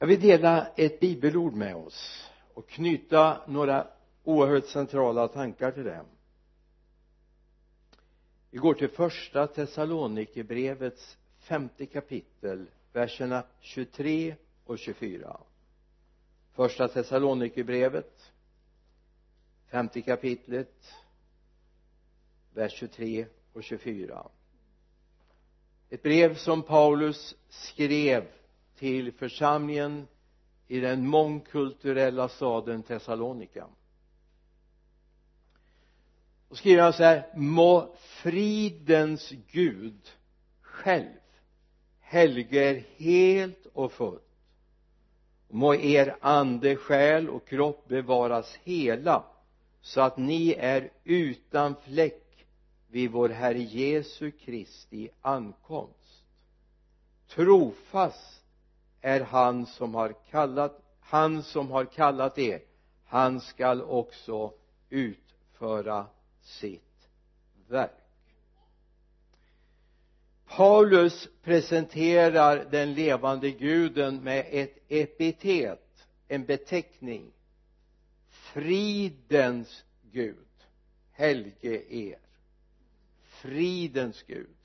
jag 0.00 0.06
vill 0.06 0.20
dela 0.20 0.66
ett 0.76 1.00
bibelord 1.00 1.54
med 1.54 1.76
oss 1.76 2.30
och 2.54 2.68
knyta 2.68 3.40
några 3.46 3.86
oerhört 4.24 4.66
centrala 4.66 5.28
tankar 5.28 5.70
till 5.70 5.84
det. 5.84 6.04
Vi 8.50 8.58
går 8.58 8.74
till 8.74 8.88
första 8.88 9.46
Thessalonikerbrevets 9.46 11.18
femte 11.38 11.86
kapitel 11.86 12.66
verserna 12.92 13.44
23 13.60 14.36
och 14.64 14.78
24 14.78 15.40
första 16.52 16.88
Thessalonikerbrevet 16.88 18.32
femte 19.66 20.02
kapitlet 20.02 20.94
vers 22.54 22.72
23 22.72 23.26
och 23.52 23.62
24 23.62 24.28
ett 25.90 26.02
brev 26.02 26.34
som 26.34 26.62
Paulus 26.62 27.36
skrev 27.48 28.39
till 28.80 29.12
församlingen 29.12 30.08
i 30.68 30.80
den 30.80 31.06
mångkulturella 31.06 32.28
staden 32.28 32.82
Thessalonika 32.82 33.66
och 36.48 36.58
skriver 36.58 36.82
han 36.82 36.92
så 36.92 37.02
här 37.02 37.26
må 37.36 37.94
fridens 37.98 39.32
Gud 39.50 40.10
själv 40.60 41.20
helge 42.00 42.70
er 42.70 42.84
helt 42.96 43.66
och 43.72 43.92
fullt. 43.92 44.22
Må 45.48 45.74
er 45.74 46.16
ande, 46.20 46.76
själ 46.76 47.28
och 47.28 47.48
kropp 47.48 47.88
bevaras 47.88 48.58
hela 48.64 49.24
så 49.80 50.00
att 50.00 50.16
ni 50.16 50.52
är 50.58 50.90
utan 51.04 51.74
fläck 51.76 52.46
vid 52.88 53.10
vår 53.10 53.28
Herre 53.28 53.58
Jesu 53.58 54.30
Kristi 54.30 55.08
ankomst. 55.20 56.24
Trofast 57.28 58.39
är 59.00 59.20
han 59.20 59.66
som 59.66 59.94
har 59.94 60.14
kallat 60.30 60.82
han 61.10 61.42
som 61.42 61.70
har 61.70 61.84
kallat 61.84 62.38
er. 62.38 62.62
Han 63.04 63.40
skall 63.40 63.82
också 63.82 64.54
utföra 64.90 66.06
sitt 66.42 67.08
verk. 67.68 67.90
Paulus 70.46 71.28
presenterar 71.42 72.64
den 72.70 72.94
levande 72.94 73.50
guden 73.50 74.22
med 74.22 74.46
ett 74.50 74.78
epitet 74.88 76.06
en 76.28 76.44
beteckning. 76.44 77.32
Fridens 78.28 79.84
Gud. 80.12 80.36
Helge 81.12 81.94
er. 81.94 82.18
Fridens 83.22 84.22
Gud. 84.22 84.56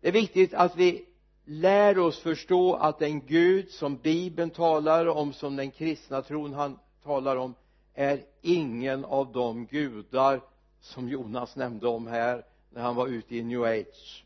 Det 0.00 0.08
är 0.08 0.12
viktigt 0.12 0.54
att 0.54 0.76
vi 0.76 1.06
lär 1.44 1.98
oss 1.98 2.18
förstå 2.18 2.74
att 2.74 2.98
den 2.98 3.26
Gud 3.26 3.70
som 3.70 3.96
bibeln 3.96 4.50
talar 4.50 5.06
om 5.06 5.32
som 5.32 5.56
den 5.56 5.70
kristna 5.70 6.22
tron 6.22 6.52
han 6.52 6.78
talar 7.02 7.36
om 7.36 7.54
är 7.94 8.24
ingen 8.40 9.04
av 9.04 9.32
de 9.32 9.66
gudar 9.66 10.40
som 10.80 11.08
Jonas 11.08 11.56
nämnde 11.56 11.88
om 11.88 12.06
här 12.06 12.44
när 12.70 12.82
han 12.82 12.94
var 12.94 13.06
ute 13.08 13.36
i 13.36 13.42
new 13.42 13.62
age. 13.62 14.24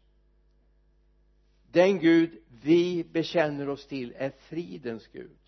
Den 1.73 1.99
Gud 1.99 2.39
vi 2.63 3.05
bekänner 3.05 3.69
oss 3.69 3.87
till 3.87 4.15
är 4.17 4.31
fridens 4.31 5.07
Gud 5.07 5.39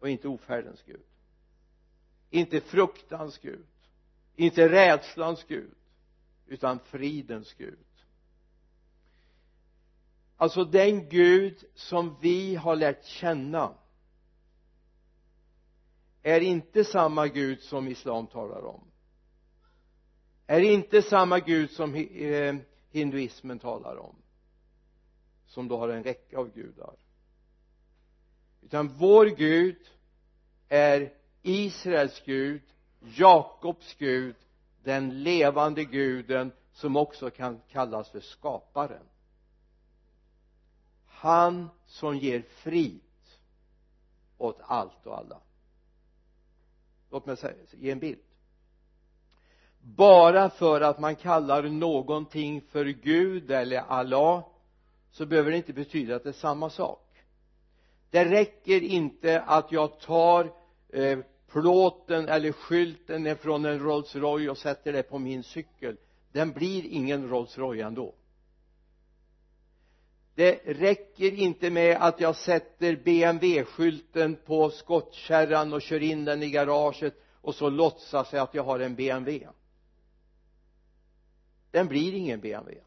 och 0.00 0.08
inte 0.08 0.28
ofärdens 0.28 0.82
Gud. 0.86 1.02
Inte 2.30 2.60
fruktans 2.60 3.38
Gud 3.38 3.66
inte 4.36 4.68
rädslans 4.68 5.44
Gud 5.48 5.74
utan 6.46 6.78
fridens 6.78 7.54
Gud 7.54 7.78
alltså 10.36 10.64
den 10.64 11.08
Gud 11.08 11.64
som 11.74 12.16
vi 12.20 12.54
har 12.54 12.76
lärt 12.76 13.04
känna. 13.04 13.74
Är 16.22 16.40
inte 16.40 16.84
samma 16.84 17.26
Gud 17.26 17.60
som 17.60 17.88
islam 17.88 18.26
talar 18.26 18.64
om? 18.64 18.80
Är 20.46 20.60
inte 20.60 21.02
samma 21.02 21.38
Gud 21.38 21.70
som 21.70 21.94
eh, 21.94 22.54
hinduismen 22.90 23.58
talar 23.58 23.96
om? 23.96 24.16
Som 25.46 25.68
då 25.68 25.76
har 25.76 25.88
en 25.88 26.04
räcka 26.04 26.38
av 26.38 26.54
gudar. 26.54 26.96
Utan 28.62 28.88
vår 28.88 29.26
Gud 29.26 29.78
är 30.68 31.12
Israels 31.42 32.22
Gud 32.24 32.62
Jakobs 33.00 33.94
Gud 33.94 34.36
den 34.84 35.22
levande 35.22 35.84
guden 35.84 36.52
som 36.72 36.96
också 36.96 37.30
kan 37.30 37.60
kallas 37.68 38.10
för 38.10 38.20
skaparen 38.20 39.06
han 41.16 41.68
som 41.86 42.16
ger 42.16 42.42
frid 42.48 43.00
åt 44.38 44.60
allt 44.62 45.06
och 45.06 45.18
alla. 45.18 45.40
Låt 47.10 47.26
mig 47.26 47.36
säga, 47.36 47.54
ge 47.72 47.90
en 47.90 47.98
bild. 47.98 48.18
Bara 49.80 50.50
för 50.50 50.80
att 50.80 50.98
man 50.98 51.16
kallar 51.16 51.62
någonting 51.62 52.60
för 52.60 52.84
Gud 52.84 53.50
eller 53.50 53.78
Allah 53.78 54.44
så 55.10 55.26
behöver 55.26 55.50
det 55.50 55.56
inte 55.56 55.72
betyda 55.72 56.16
att 56.16 56.22
det 56.22 56.28
är 56.28 56.32
samma 56.32 56.70
sak. 56.70 57.06
Det 58.10 58.24
räcker 58.24 58.82
inte 58.82 59.40
att 59.40 59.72
jag 59.72 60.00
tar 60.00 60.52
eh, 60.88 61.18
plåten 61.48 62.28
eller 62.28 62.52
skylten 62.52 63.36
från 63.36 63.64
en 63.64 63.78
Rolls 63.78 64.16
Royce 64.16 64.50
och 64.50 64.58
sätter 64.58 64.92
det 64.92 65.02
på 65.02 65.18
min 65.18 65.42
cykel. 65.42 65.96
Den 66.32 66.52
blir 66.52 66.84
ingen 66.84 67.28
Rolls 67.28 67.58
Royce 67.58 67.84
ändå 67.84 68.14
det 70.36 70.60
räcker 70.64 71.32
inte 71.32 71.70
med 71.70 71.96
att 72.00 72.20
jag 72.20 72.36
sätter 72.36 72.96
BMW-skylten 72.96 74.36
på 74.36 74.70
skottkärran 74.70 75.72
och 75.72 75.82
kör 75.82 76.02
in 76.02 76.24
den 76.24 76.42
i 76.42 76.50
garaget 76.50 77.14
och 77.40 77.54
så 77.54 77.70
låtsas 77.70 78.32
jag 78.32 78.42
att 78.42 78.54
jag 78.54 78.64
har 78.64 78.80
en 78.80 78.94
BMW 78.94 79.48
den 81.70 81.88
blir 81.88 82.14
ingen 82.14 82.40
BMW 82.40 82.80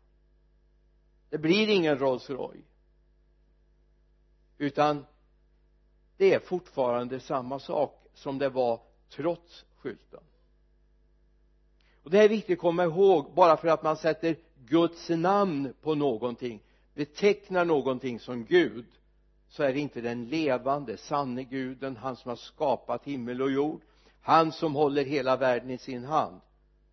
det 1.30 1.38
blir 1.38 1.70
ingen 1.70 2.00
Rolls 2.00 2.30
Royce 2.30 2.66
utan 4.58 5.06
det 6.18 6.34
är 6.34 6.40
fortfarande 6.40 7.20
samma 7.20 7.59
sak 7.59 8.06
som 8.14 8.38
det 8.38 8.50
var 8.50 8.82
trots 9.09 9.66
skylten. 9.76 10.24
Och 12.04 12.09
det 12.09 12.24
är 12.24 12.30
viktigt 12.30 12.58
att 12.58 12.62
komma 12.62 12.84
ihåg 12.84 13.34
bara 13.34 13.58
för 13.58 13.68
att 13.68 13.84
man 13.84 13.98
sätter 13.98 14.36
Guds 14.56 15.09
namn 15.09 15.74
på 15.82 15.96
någonting 15.96 16.62
betecknar 17.00 17.66
någonting 17.66 18.20
som 18.20 18.46
Gud 18.46 18.86
så 19.48 19.64
är 19.64 19.74
det 19.74 19.80
inte 19.80 20.02
den 20.02 20.26
levande 20.26 20.98
sanne 20.98 21.44
guden 21.44 21.98
han 21.98 22.16
som 22.16 22.30
har 22.30 22.36
skapat 22.36 23.06
himmel 23.06 23.42
och 23.42 23.52
jord 23.52 23.82
han 24.22 24.52
som 24.52 24.76
håller 24.76 25.06
hela 25.06 25.38
världen 25.38 25.70
i 25.70 25.78
sin 25.78 26.04
hand 26.04 26.42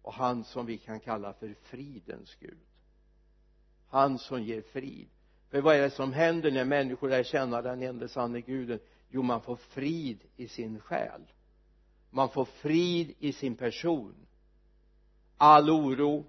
och 0.03 0.13
han 0.13 0.45
som 0.45 0.67
vi 0.67 0.79
kan 0.79 1.01
kalla 1.01 1.33
för 1.33 1.55
fridens 1.63 2.35
Gud. 2.41 2.59
Han 3.89 4.19
som 4.19 4.43
ger 4.43 4.63
frid. 4.63 5.09
För 5.51 5.61
vad 5.61 5.77
är 5.77 5.83
det 5.83 5.91
som 5.91 6.13
händer 6.13 6.51
när 6.51 6.65
människor 6.65 7.09
lär 7.09 7.23
känna 7.23 7.63
den 7.63 7.83
enda 7.83 8.09
sanne 8.09 8.41
guden? 8.41 8.79
Jo 9.09 9.23
man 9.23 9.41
får 9.41 9.57
frid 9.57 10.21
i 10.37 10.49
sin 10.49 10.81
själ. 10.81 11.23
Man 12.11 12.29
får 12.29 12.45
frid 12.45 13.15
i 13.19 13.33
sin 13.33 13.57
person. 13.57 14.15
All 15.37 15.71
oro 15.71 16.25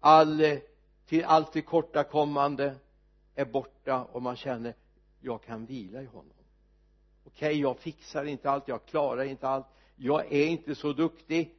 all 0.00 0.40
eh, 0.40 0.58
till 1.06 1.24
allt 1.24 1.52
tillkortakommande 1.52 2.74
är 3.34 3.44
borta 3.44 4.04
och 4.04 4.22
man 4.22 4.36
känner 4.36 4.74
jag 5.20 5.42
kan 5.42 5.66
vila 5.66 6.02
i 6.02 6.06
honom. 6.06 6.32
Okej 7.24 7.48
okay, 7.48 7.60
jag 7.60 7.78
fixar 7.78 8.24
inte 8.24 8.50
allt 8.50 8.68
jag 8.68 8.86
klarar 8.86 9.24
inte 9.24 9.48
allt. 9.48 9.66
Jag 9.96 10.32
är 10.32 10.46
inte 10.46 10.74
så 10.74 10.92
duktig 10.92 11.54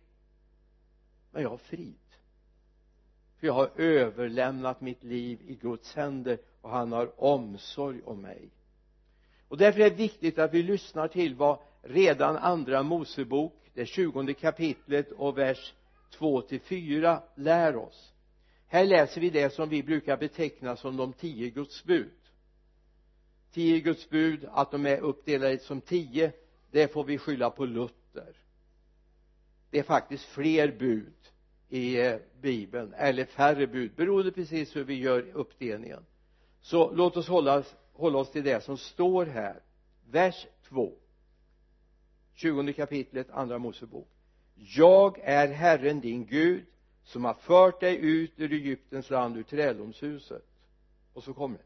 men 1.32 1.42
jag 1.42 1.50
har 1.50 1.58
frid. 1.58 1.96
För 3.38 3.48
jag 3.48 3.54
har 3.54 3.72
överlämnat 3.76 4.82
mitt 4.82 5.04
liv 5.04 5.42
i 5.48 5.56
Guds 5.56 5.96
händer 5.96 6.38
och 6.62 6.70
han 6.70 6.92
har 6.92 7.24
omsorg 7.24 8.02
om 8.06 8.22
mig. 8.22 8.50
Och 9.48 9.58
därför 9.58 9.80
är 9.80 9.90
det 9.90 9.96
viktigt 9.96 10.40
att 10.40 10.54
vi 10.54 10.64
lyssnar 10.64 11.08
till 11.08 11.36
vad 11.36 11.60
redan 11.82 12.38
andra 12.38 12.84
Mosebok 12.84 13.54
det 13.74 13.86
tjugonde 13.86 14.34
kapitlet 14.34 15.12
och 15.12 15.38
vers 15.38 15.74
2 16.12 16.42
till 16.42 16.62
4 16.62 17.22
lär 17.36 17.76
oss 17.76 18.13
här 18.74 18.86
läser 18.86 19.22
vi 19.22 19.30
det 19.30 19.54
som 19.54 19.70
vi 19.70 19.84
brukar 19.84 20.18
beteckna 20.18 20.76
som 20.76 20.98
de 20.98 21.14
tio 21.14 21.50
Guds 21.50 21.84
bud. 21.84 22.12
Tio 23.52 23.80
Guds 23.80 24.10
bud 24.10 24.50
att 24.52 24.72
de 24.72 24.86
är 24.86 24.98
uppdelade 24.98 25.60
som 25.60 25.82
tio 25.82 26.32
det 26.72 26.94
får 26.94 27.04
vi 27.04 27.18
skylla 27.18 27.50
på 27.50 27.66
Luther. 27.66 28.36
Det 29.70 29.80
är 29.80 29.84
faktiskt 29.84 30.26
fler 30.26 30.72
bud 30.80 31.14
i 31.70 32.02
eh, 32.02 32.16
bibeln 32.42 32.94
eller 32.94 33.26
färre 33.26 33.68
bud 33.68 33.92
beroende 33.96 34.32
precis 34.32 34.76
hur 34.76 34.84
vi 34.84 34.94
gör 34.94 35.32
uppdelningen. 35.34 36.06
Så 36.62 36.92
låt 36.92 37.18
oss 37.18 37.28
hålla, 37.28 37.64
hålla 37.94 38.20
oss 38.20 38.32
till 38.32 38.44
det 38.44 38.64
som 38.64 38.78
står 38.78 39.26
här. 39.26 39.62
Vers 40.12 40.48
2 40.70 40.94
20 42.34 42.74
kapitlet 42.74 43.30
andra 43.30 43.58
Mosebok. 43.58 44.08
Jag 44.56 45.20
är 45.20 45.48
Herren 45.48 46.00
din 46.00 46.26
Gud 46.26 46.66
som 47.04 47.26
har 47.26 47.34
fört 47.34 47.80
dig 47.80 47.98
ut 47.98 48.32
ur 48.38 48.54
Egyptens 48.54 49.10
land 49.10 49.38
ur 49.38 49.44
träddomshuset 49.44 50.46
och 51.14 51.24
så 51.24 51.34
kommer 51.34 51.58
det. 51.58 51.64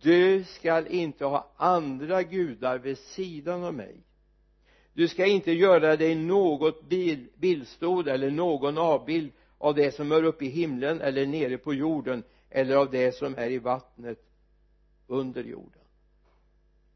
Du 0.00 0.44
skall 0.44 0.86
inte 0.86 1.24
ha 1.24 1.50
andra 1.56 2.22
gudar 2.22 2.78
vid 2.78 2.98
sidan 2.98 3.64
av 3.64 3.74
mig. 3.74 4.00
Du 4.92 5.08
skall 5.08 5.28
inte 5.28 5.52
göra 5.52 5.96
dig 5.96 6.14
något 6.14 6.82
bildstod 7.34 8.08
eller 8.08 8.30
någon 8.30 8.78
avbild 8.78 9.32
av 9.58 9.74
det 9.74 9.94
som 9.94 10.12
är 10.12 10.24
uppe 10.24 10.44
i 10.44 10.48
himlen 10.48 11.00
eller 11.00 11.26
nere 11.26 11.58
på 11.58 11.74
jorden 11.74 12.22
eller 12.50 12.76
av 12.76 12.90
det 12.90 13.14
som 13.14 13.34
är 13.34 13.50
i 13.50 13.58
vattnet 13.58 14.18
under 15.06 15.44
jorden. 15.44 15.82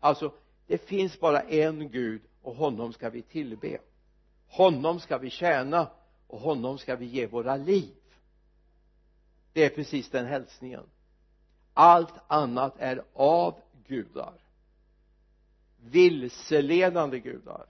Alltså 0.00 0.32
det 0.66 0.78
finns 0.78 1.20
bara 1.20 1.40
en 1.40 1.88
Gud 1.88 2.22
och 2.42 2.54
honom 2.54 2.92
ska 2.92 3.10
vi 3.10 3.22
tillbe. 3.22 3.78
Honom 4.48 5.00
ska 5.00 5.18
vi 5.18 5.30
tjäna 5.30 5.90
och 6.32 6.40
honom 6.40 6.78
ska 6.78 6.96
vi 6.96 7.06
ge 7.06 7.26
våra 7.26 7.56
liv. 7.56 7.94
Det 9.52 9.64
är 9.64 9.70
precis 9.70 10.10
den 10.10 10.26
hälsningen. 10.26 10.84
Allt 11.74 12.14
annat 12.26 12.74
är 12.78 13.04
av 13.12 13.60
gudar. 13.86 14.34
Vilseledande 15.80 17.18
gudar. 17.18 17.66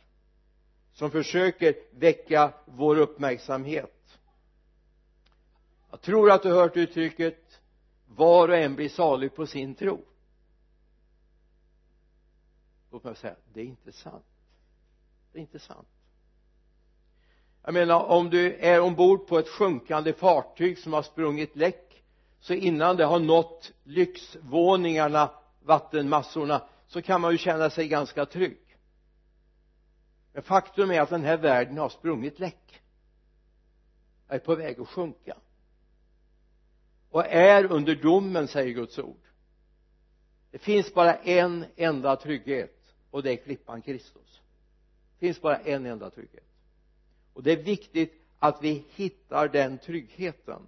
Som 0.92 1.10
försöker 1.10 1.74
väcka 1.90 2.54
vår 2.66 2.98
uppmärksamhet. 2.98 4.18
Jag 5.90 6.00
tror 6.00 6.30
att 6.30 6.42
du 6.42 6.52
har 6.52 6.60
hört 6.60 6.76
uttrycket 6.76 7.60
var 8.06 8.48
och 8.48 8.56
en 8.56 8.76
blir 8.76 8.88
salig 8.88 9.34
på 9.34 9.46
sin 9.46 9.74
tro. 9.74 10.04
Låt 12.90 13.04
mig 13.04 13.16
säga 13.16 13.36
det 13.52 13.60
är 13.60 13.64
inte 13.64 13.92
sant. 13.92 14.24
Det 15.32 15.38
är 15.38 15.42
inte 15.42 15.58
sant 15.58 15.88
jag 17.64 17.74
menar 17.74 18.04
om 18.04 18.30
du 18.30 18.54
är 18.54 18.80
ombord 18.80 19.26
på 19.26 19.38
ett 19.38 19.48
sjunkande 19.48 20.12
fartyg 20.12 20.78
som 20.78 20.92
har 20.92 21.02
sprungit 21.02 21.56
läck 21.56 22.04
så 22.40 22.54
innan 22.54 22.96
det 22.96 23.04
har 23.04 23.18
nått 23.18 23.72
lyxvåningarna 23.84 25.30
vattenmassorna 25.62 26.62
så 26.86 27.02
kan 27.02 27.20
man 27.20 27.32
ju 27.32 27.38
känna 27.38 27.70
sig 27.70 27.88
ganska 27.88 28.26
trygg. 28.26 28.78
Men 30.32 30.42
faktum 30.42 30.90
är 30.90 31.00
att 31.00 31.10
den 31.10 31.24
här 31.24 31.36
världen 31.36 31.78
har 31.78 31.88
sprungit 31.88 32.38
läck. 32.38 32.82
Är 34.28 34.38
på 34.38 34.54
väg 34.54 34.80
att 34.80 34.88
sjunka. 34.88 35.36
Och 37.10 37.26
är 37.26 37.72
under 37.72 37.94
domen 37.94 38.48
säger 38.48 38.74
Guds 38.74 38.98
ord. 38.98 39.20
Det 40.50 40.58
finns 40.58 40.94
bara 40.94 41.14
en 41.14 41.64
enda 41.76 42.16
trygghet 42.16 42.94
och 43.10 43.22
det 43.22 43.32
är 43.32 43.36
klippan 43.36 43.82
Kristus. 43.82 44.40
Det 45.18 45.26
finns 45.26 45.40
bara 45.40 45.58
en 45.58 45.86
enda 45.86 46.10
trygghet 46.10 46.51
och 47.32 47.42
det 47.42 47.52
är 47.52 47.62
viktigt 47.62 48.22
att 48.38 48.62
vi 48.62 48.84
hittar 48.94 49.48
den 49.48 49.78
tryggheten. 49.78 50.62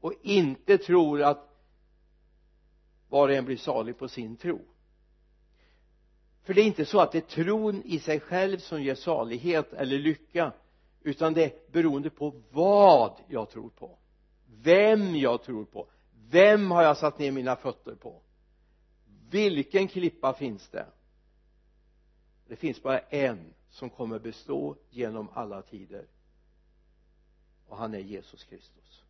Och 0.00 0.14
inte 0.22 0.78
tror 0.78 1.22
att 1.22 1.48
var 3.08 3.28
och 3.28 3.34
en 3.34 3.44
blir 3.44 3.56
salig 3.56 3.98
på 3.98 4.08
sin 4.08 4.36
tro. 4.36 4.60
För 6.42 6.54
det 6.54 6.60
är 6.60 6.66
inte 6.66 6.84
så 6.84 7.00
att 7.00 7.12
det 7.12 7.18
är 7.18 7.44
tron 7.44 7.82
i 7.84 7.98
sig 7.98 8.20
själv 8.20 8.58
som 8.58 8.82
ger 8.82 8.94
salighet 8.94 9.72
eller 9.72 9.98
lycka 9.98 10.52
utan 11.02 11.34
det 11.34 11.44
är 11.44 11.72
beroende 11.72 12.10
på 12.10 12.34
vad 12.50 13.20
jag 13.28 13.50
tror 13.50 13.70
på. 13.70 13.98
Vem 14.46 15.16
jag 15.16 15.42
tror 15.42 15.64
på. 15.64 15.88
Vem 16.30 16.70
har 16.70 16.82
jag 16.82 16.96
satt 16.96 17.18
ner 17.18 17.32
mina 17.32 17.56
fötter 17.56 17.94
på? 17.94 18.22
Vilken 19.30 19.88
klippa 19.88 20.32
finns 20.32 20.68
det? 20.68 20.86
Det 22.46 22.56
finns 22.56 22.82
bara 22.82 22.98
en 22.98 23.54
som 23.70 23.90
kommer 23.90 24.18
bestå 24.18 24.76
genom 24.90 25.28
alla 25.34 25.62
tider. 25.62 26.06
Och 27.66 27.76
han 27.76 27.94
är 27.94 27.98
Jesus 27.98 28.44
Kristus 28.44 29.02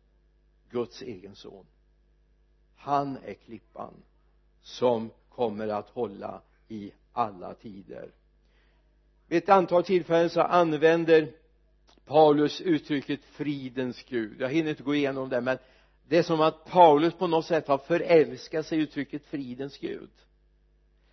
Guds 0.69 1.01
egen 1.01 1.35
son. 1.35 1.65
Han 2.75 3.17
är 3.17 3.33
klippan 3.33 3.93
som 4.61 5.11
kommer 5.29 5.67
att 5.67 5.89
hålla 5.89 6.41
i 6.67 6.91
alla 7.13 7.53
tider. 7.53 8.11
Vid 9.27 9.43
ett 9.43 9.49
antal 9.49 9.83
tillfällen 9.83 10.29
så 10.29 10.41
använder 10.41 11.31
Paulus 12.05 12.61
uttrycket 12.61 13.23
fridens 13.23 14.03
Gud. 14.03 14.41
Jag 14.41 14.49
hinner 14.49 14.69
inte 14.69 14.83
gå 14.83 14.95
igenom 14.95 15.29
det 15.29 15.41
men 15.41 15.57
det 16.07 16.17
är 16.17 16.23
som 16.23 16.41
att 16.41 16.65
Paulus 16.65 17.13
på 17.13 17.27
något 17.27 17.45
sätt 17.45 17.67
har 17.67 17.77
förälskat 17.77 18.65
sig 18.65 18.79
i 18.79 18.81
uttrycket 18.81 19.25
fridens 19.25 19.77
Gud. 19.77 20.09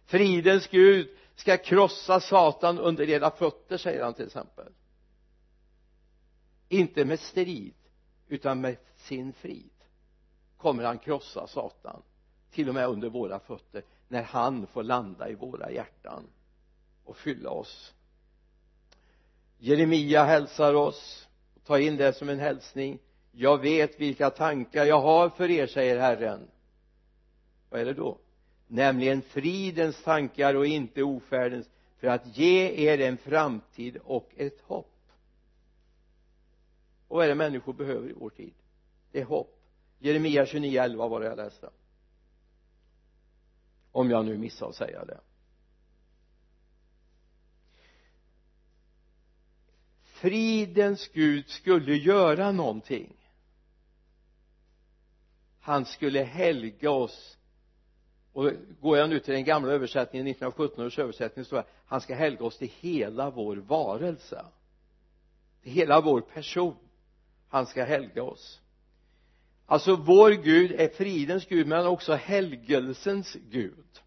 Fridens 0.05 0.67
Gud 0.67 1.09
ska 1.37 1.57
krossa 1.57 2.21
Satan 2.21 2.79
under 2.79 3.09
era 3.09 3.31
fötter 3.31 3.77
säger 3.77 4.05
han 4.05 4.15
till 4.15 4.27
exempel. 4.27 4.73
Inte 6.69 7.05
med 7.05 7.21
strid 7.21 7.75
utan 8.29 8.61
med 8.61 8.77
sin 8.97 9.33
frid 9.33 9.71
kommer 10.57 10.85
han 10.85 10.99
krossa 10.99 11.47
Satan 11.47 12.03
till 12.51 12.69
och 12.69 12.75
med 12.75 12.89
under 12.89 13.09
våra 13.09 13.39
fötter 13.39 13.83
när 14.09 14.23
han 14.23 14.67
får 14.67 14.83
landa 14.83 15.29
i 15.29 15.35
våra 15.35 15.71
hjärtan 15.71 16.27
och 17.05 17.17
fylla 17.17 17.51
oss. 17.51 17.95
Jeremia 19.59 20.25
hälsar 20.25 20.75
oss. 20.75 21.29
Ta 21.65 21.79
in 21.79 21.97
det 21.97 22.13
som 22.13 22.29
en 22.29 22.39
hälsning. 22.39 22.99
Jag 23.33 23.59
vet 23.59 24.01
vilka 24.01 24.31
tankar 24.31 24.85
jag 24.85 25.01
har 25.01 25.29
för 25.29 25.51
er 25.51 25.67
säger 25.67 25.99
Herren. 25.99 26.49
Vad 27.71 27.81
är 27.81 27.85
det 27.85 27.95
då? 27.95 28.19
Nämligen 28.67 29.23
fridens 29.23 30.03
tankar 30.03 30.55
och 30.55 30.67
inte 30.67 31.03
ofärdens 31.03 31.69
för 31.97 32.07
att 32.07 32.39
ge 32.39 32.89
er 32.89 33.01
en 33.01 33.17
framtid 33.17 33.97
och 33.97 34.31
ett 34.37 34.61
hopp. 34.61 34.93
Och 37.09 37.17
vad 37.17 37.25
är 37.25 37.29
det 37.29 37.35
människor 37.35 37.73
behöver 37.73 38.11
i 38.11 38.13
vår 38.13 38.31
tid? 38.31 38.55
Det 39.13 39.21
är 39.21 39.25
hopp. 39.25 39.53
Jeremia 39.99 40.45
29.11 40.45 41.09
var 41.09 41.21
det 41.21 41.27
jag 41.27 41.37
läste. 41.37 41.71
Om 43.93 44.11
jag 44.11 44.25
nu 44.25 44.39
missade 44.39 44.69
att 44.69 44.77
säga 44.77 45.05
det. 45.05 45.21
Fridens 50.03 51.09
Gud 51.09 51.49
skulle 51.49 51.97
göra 51.97 52.53
någonting. 52.53 53.17
Han 55.61 55.85
skulle 55.85 56.23
helga 56.23 56.91
oss 56.91 57.39
och 58.37 58.53
går 58.81 58.99
jag 58.99 59.11
nu 59.11 59.21
till 59.21 59.35
den 59.35 59.45
gamla 59.45 59.73
översättningen 59.73 60.27
1917 60.27 60.87
års 60.87 60.99
översättning 60.99 61.45
så 61.45 61.47
står 61.47 61.57
det 61.57 61.65
han 61.87 62.01
ska 62.01 62.15
helga 62.15 62.45
oss 62.45 62.59
till 62.59 62.71
hela 62.81 63.31
vår 63.31 63.57
varelse. 63.57 64.45
Till 65.63 65.73
hela 65.73 66.01
vår 66.01 66.21
person. 66.21 66.77
Han 67.49 67.67
ska 67.67 67.85
helga 67.85 68.23
oss. 68.23 68.61
Alltså 69.67 69.97
vår 69.97 70.31
Gud 70.31 70.73
är 70.73 70.89
fridens 70.89 71.47
Gud 71.47 71.67
men 71.67 71.87
också 71.87 72.15
helgelsens 72.15 73.37
Gud. 73.51 74.01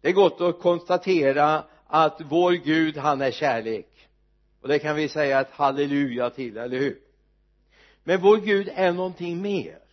Det 0.00 0.08
är 0.08 0.12
gott 0.12 0.40
att 0.40 0.60
konstatera 0.60 1.64
att 1.86 2.20
vår 2.20 2.52
Gud 2.52 2.96
han 2.96 3.20
är 3.20 3.30
kärlek. 3.30 4.08
Och 4.60 4.68
det 4.68 4.78
kan 4.78 4.96
vi 4.96 5.08
säga 5.08 5.40
ett 5.40 5.50
halleluja 5.50 6.30
till, 6.30 6.56
eller 6.56 6.78
hur? 6.78 7.00
Men 8.04 8.20
vår 8.20 8.36
Gud 8.36 8.68
är 8.74 8.92
någonting 8.92 9.42
mer 9.42 9.85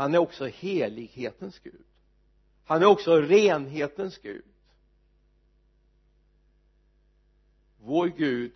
han 0.00 0.14
är 0.14 0.18
också 0.18 0.46
helighetens 0.46 1.58
Gud. 1.58 1.84
Han 2.64 2.82
är 2.82 2.86
också 2.86 3.16
renhetens 3.16 4.18
Gud. 4.18 4.44
Vår 7.78 8.06
Gud 8.06 8.52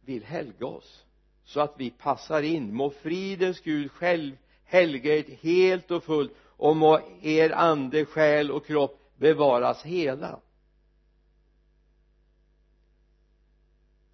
vill 0.00 0.24
helga 0.24 0.66
oss 0.66 1.04
så 1.44 1.60
att 1.60 1.74
vi 1.76 1.90
passar 1.90 2.42
in. 2.42 2.74
Må 2.74 2.90
fridens 2.90 3.60
Gud 3.60 3.90
själv 3.90 4.36
helga 4.64 5.16
er 5.16 5.36
helt 5.40 5.90
och 5.90 6.04
fullt 6.04 6.32
och 6.42 6.76
må 6.76 7.00
er 7.22 7.50
ande, 7.50 8.04
själ 8.04 8.50
och 8.50 8.66
kropp 8.66 9.00
bevaras 9.16 9.82
hela. 9.82 10.40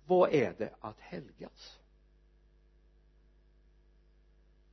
Vad 0.06 0.34
är 0.34 0.54
det 0.58 0.74
att 0.80 1.00
helgas? 1.00 1.75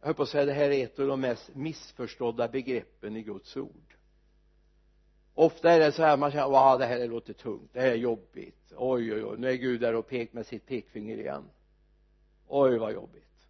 Jag 0.03 0.07
höll 0.07 0.15
på 0.15 0.23
att 0.23 0.29
säga 0.29 0.45
det 0.45 0.53
här 0.53 0.69
är 0.69 0.83
ett 0.83 0.99
av 0.99 1.07
de 1.07 1.21
mest 1.21 1.55
missförstådda 1.55 2.47
begreppen 2.47 3.17
i 3.17 3.23
Guds 3.23 3.57
ord. 3.57 3.95
Ofta 5.33 5.71
är 5.71 5.79
det 5.79 5.91
så 5.91 6.03
här 6.03 6.17
man 6.17 6.31
känner 6.31 6.47
wow 6.47 6.79
det 6.79 6.85
här 6.85 7.07
låter 7.07 7.33
tungt 7.33 7.69
det 7.73 7.81
här 7.81 7.87
är 7.87 7.95
jobbigt. 7.95 8.73
Oj 8.77 9.13
oj 9.13 9.25
oj 9.25 9.37
nu 9.37 9.49
är 9.49 9.53
Gud 9.53 9.81
där 9.81 9.95
och 9.95 10.07
pek 10.07 10.33
med 10.33 10.45
sitt 10.45 10.65
pekfinger 10.65 11.17
igen. 11.17 11.43
Oj 12.47 12.77
vad 12.77 12.93
jobbigt. 12.93 13.47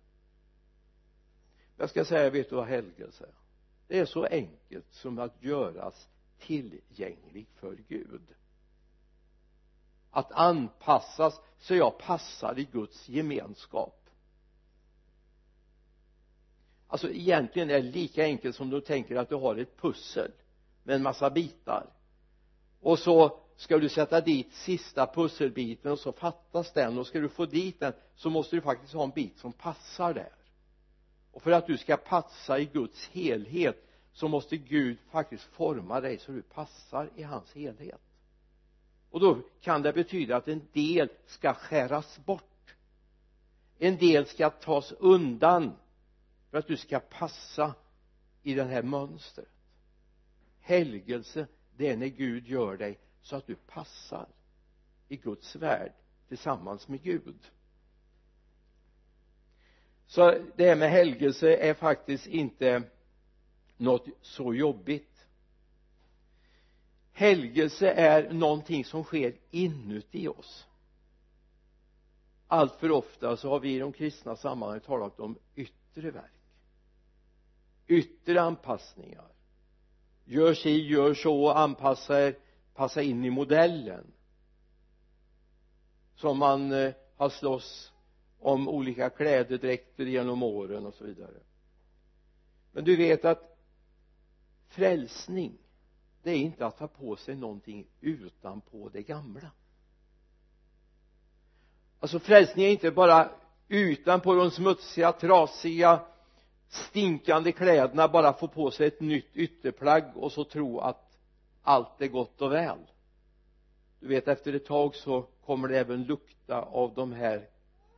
Jag 1.78 1.90
ska 1.90 2.06
säga 2.06 2.30
vet 2.30 2.50
du 2.50 2.56
vad 2.56 2.68
helgelse 2.68 3.24
är? 3.24 3.36
Det 3.88 4.00
är 4.00 4.06
så 4.06 4.26
enkelt 4.26 4.94
som 4.94 5.20
att 5.20 5.44
göras 5.44 6.08
tillgänglig 6.40 7.48
för 7.56 7.78
Gud. 7.88 8.36
Att 10.12 10.32
anpassas 10.32 11.42
så 11.60 11.76
jag 11.76 11.98
passar 11.98 12.60
i 12.60 12.64
Guds 12.72 13.10
gemenskap 13.10 14.03
alltså 16.94 17.10
egentligen 17.10 17.70
är 17.70 17.74
det 17.74 17.92
lika 17.92 18.24
enkelt 18.24 18.56
som 18.56 18.70
du 18.70 18.82
tänker 18.82 19.16
att 19.16 19.30
du 19.30 19.36
har 19.36 19.56
ett 19.56 19.82
pussel 19.82 20.32
med 20.84 20.96
en 20.96 21.04
massa 21.04 21.30
bitar. 21.30 21.86
Och 22.82 23.00
så 23.00 23.40
ska 23.56 23.78
du 23.78 23.90
sätta 23.90 24.22
dit 24.22 24.54
sista 24.54 25.08
pusselbiten 25.08 25.92
och 25.92 26.00
så 26.00 26.12
fattas 26.12 26.74
den. 26.74 26.98
Och 26.98 27.08
ska 27.08 27.20
du 27.20 27.30
få 27.30 27.46
dit 27.46 27.80
den 27.80 27.94
så 28.16 28.30
måste 28.30 28.56
du 28.56 28.62
faktiskt 28.62 28.94
ha 28.94 29.04
en 29.04 29.10
bit 29.10 29.38
som 29.38 29.54
passar 29.54 30.14
där. 30.14 30.32
Och 31.32 31.42
för 31.42 31.52
att 31.52 31.68
du 31.68 31.78
ska 31.78 31.98
passa 31.98 32.60
i 32.60 32.66
Guds 32.66 33.10
helhet 33.10 33.88
så 34.12 34.28
måste 34.28 34.58
Gud 34.58 34.98
faktiskt 35.12 35.44
forma 35.44 36.02
dig 36.02 36.18
så 36.18 36.32
du 36.32 36.42
passar 36.42 37.10
i 37.16 37.24
hans 37.24 37.54
helhet. 37.54 38.02
Och 39.10 39.20
då 39.20 39.38
kan 39.62 39.82
det 39.82 39.94
betyda 39.94 40.36
att 40.36 40.48
en 40.48 40.62
del 40.74 41.10
ska 41.26 41.54
skäras 41.54 42.20
bort. 42.26 42.76
En 43.78 43.98
del 43.98 44.26
ska 44.26 44.50
tas 44.50 44.92
undan 44.92 45.72
för 46.54 46.60
att 46.60 46.68
du 46.68 46.78
ska 46.78 47.00
passa 47.00 47.76
i 48.44 48.54
det 48.54 48.64
här 48.64 48.84
mönstret. 48.84 49.50
Helgelse 50.60 51.48
det 51.78 51.90
är 51.90 51.98
när 51.98 52.08
Gud 52.08 52.48
gör 52.48 52.78
dig 52.78 53.00
så 53.22 53.36
att 53.36 53.48
du 53.48 53.56
passar 53.56 54.28
i 55.08 55.18
Guds 55.18 55.56
värld 55.56 55.92
tillsammans 56.28 56.88
med 56.88 57.02
Gud. 57.02 57.52
Så 60.06 60.38
det 60.56 60.68
här 60.68 60.76
med 60.76 60.90
helgelse 60.92 61.56
är 61.56 61.74
faktiskt 61.74 62.28
inte 62.28 62.84
något 63.78 64.06
så 64.22 64.54
jobbigt. 64.54 65.26
Helgelse 67.12 67.92
är 67.92 68.34
någonting 68.34 68.86
som 68.86 69.04
sker 69.04 69.36
inuti 69.52 70.28
oss. 70.28 70.68
Allt 72.48 72.76
för 72.76 72.92
ofta 72.92 73.38
så 73.38 73.50
har 73.50 73.60
vi 73.60 73.76
i 73.76 73.80
de 73.80 73.94
kristna 73.94 74.36
sammanhangen 74.36 74.82
talat 74.82 75.20
om 75.20 75.38
yttre 75.56 76.12
verk 76.12 76.43
yttre 77.88 78.42
anpassningar. 78.42 79.28
Gör 80.26 80.54
si, 80.54 80.88
gör 80.88 81.14
så, 81.14 81.52
anpassa 81.52 82.22
er 82.22 82.36
passa 82.74 83.02
in 83.02 83.26
i 83.26 83.30
modellen. 83.30 84.14
Som 86.16 86.38
man 86.38 86.72
eh, 86.72 86.94
har 87.16 87.30
slåss 87.30 87.94
om 88.40 88.70
olika 88.70 89.10
klädedräkter 89.10 90.06
genom 90.06 90.44
åren 90.44 90.86
och 90.86 90.94
så 90.94 91.04
vidare. 91.04 91.40
Men 92.72 92.84
du 92.84 92.96
vet 92.96 93.26
att 93.26 93.58
frälsning 94.68 95.58
det 96.24 96.32
är 96.32 96.38
inte 96.38 96.66
att 96.66 96.78
ta 96.78 96.88
på 96.88 97.16
sig 97.16 97.36
någonting 97.36 97.88
utanpå 98.02 98.90
det 98.90 99.02
gamla. 99.02 99.52
Alltså 102.00 102.20
frälsning 102.20 102.66
är 102.66 102.70
inte 102.70 102.92
bara 102.92 103.30
utanpå 103.68 104.36
de 104.36 104.52
smutsiga, 104.52 105.12
trasiga 105.12 106.06
stinkande 106.74 107.52
kläderna 107.52 108.08
bara 108.08 108.34
få 108.34 108.48
på 108.48 108.72
sig 108.72 108.88
ett 108.88 109.02
nytt 109.02 109.36
ytterplagg 109.36 110.18
och 110.18 110.32
så 110.32 110.44
tro 110.44 110.80
att 110.80 111.18
allt 111.62 112.02
är 112.02 112.08
gott 112.08 112.42
och 112.42 112.52
väl. 112.52 112.80
Du 114.00 114.08
vet 114.08 114.28
efter 114.28 114.54
ett 114.54 114.66
tag 114.66 114.96
så 114.96 115.22
kommer 115.46 115.68
det 115.68 115.80
även 115.80 116.04
lukta 116.04 116.62
av 116.62 116.94
de 116.94 117.14
här 117.14 117.50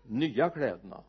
nya 0.03 0.49
kläderna. 0.49 1.03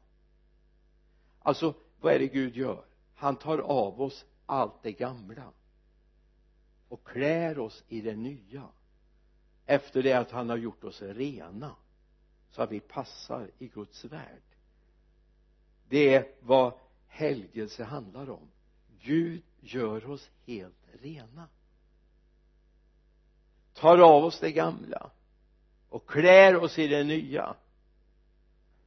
Alltså 1.39 1.75
vad 2.01 2.13
är 2.13 2.19
det 2.19 2.27
Gud 2.27 2.57
gör? 2.57 2.85
Han 3.15 3.37
tar 3.37 3.59
av 3.59 4.03
oss 4.03 4.25
allt 4.47 4.83
det 4.83 4.93
gamla 4.93 5.53
och 6.89 7.07
klär 7.07 7.59
oss 7.59 7.85
i 7.89 8.01
det 8.01 8.17
nya. 8.17 8.69
Efter 9.67 10.03
det 10.03 10.13
att 10.13 10.31
han 10.31 10.51
har 10.51 10.57
gjort 10.57 10.85
oss 10.85 11.03
rena 11.03 11.77
så 12.51 12.63
att 12.63 12.71
vi 12.71 12.81
passar 12.81 13.51
i 13.59 13.69
Guds 13.69 14.05
värld. 14.05 14.43
Det 15.89 16.15
är 16.15 16.27
vad 16.41 16.73
helgelse 17.17 17.85
handlar 17.85 18.31
om. 18.31 18.49
Gud 19.01 19.43
gör 19.61 20.11
oss 20.11 20.31
helt 20.47 20.87
rena. 21.03 21.49
Tar 23.75 23.99
av 23.99 24.25
oss 24.25 24.41
det 24.41 24.53
gamla 24.53 25.11
och 25.89 26.11
klär 26.11 26.57
oss 26.57 26.79
i 26.79 26.87
det 26.87 27.05
nya. 27.05 27.55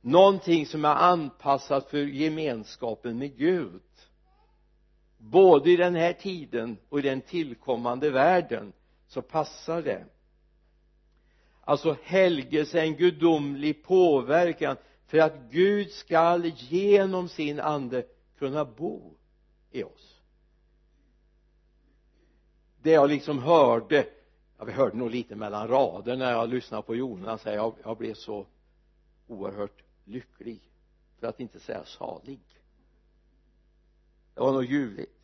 Någonting 0.01 0.65
som 0.65 0.86
är 0.86 0.95
anpassat 0.95 1.89
för 1.89 1.98
gemenskapen 1.98 3.17
med 3.17 3.38
Gud. 3.38 3.81
Både 5.17 5.71
i 5.71 5.75
den 5.75 5.95
här 5.95 6.13
tiden 6.13 6.77
och 6.89 7.00
i 7.00 7.01
den 7.01 7.21
tillkommande 7.21 8.09
världen 8.09 8.74
så 9.07 9.21
passar 9.21 9.81
det. 9.81 10.05
Alltså 11.62 11.98
helgelse 12.03 12.79
är 12.79 12.83
en 12.83 12.95
gudomlig 12.95 13.83
påverkan 13.83 14.77
för 15.07 15.17
att 15.17 15.36
Gud 15.51 15.91
skall 15.91 16.45
genom 16.55 17.29
sin 17.29 17.59
ande 17.59 18.03
kunna 18.39 18.65
bo 18.65 19.13
i 19.72 19.84
oss. 19.84 20.22
Det 22.81 22.91
jag 22.91 23.10
liksom 23.10 23.39
hörde 23.39 24.10
ja, 24.58 24.65
vi 24.65 24.72
hörde 24.72 24.98
nog 24.98 25.10
lite 25.10 25.36
mellan 25.36 25.67
rader 25.67 26.17
när 26.17 26.31
jag 26.31 26.50
lyssnade 26.50 26.84
på 26.84 26.96
Jonas 26.96 27.46
här. 27.46 27.53
Jag, 27.53 27.75
jag 27.84 27.98
blev 27.98 28.13
så 28.13 28.46
oerhört 29.27 29.84
lycklig 30.03 30.62
för 31.19 31.27
att 31.27 31.39
inte 31.39 31.60
säga 31.60 31.86
salig. 31.86 32.39
Det 34.34 34.41
var 34.41 34.53
nog 34.53 34.65
ljuvligt. 34.65 35.15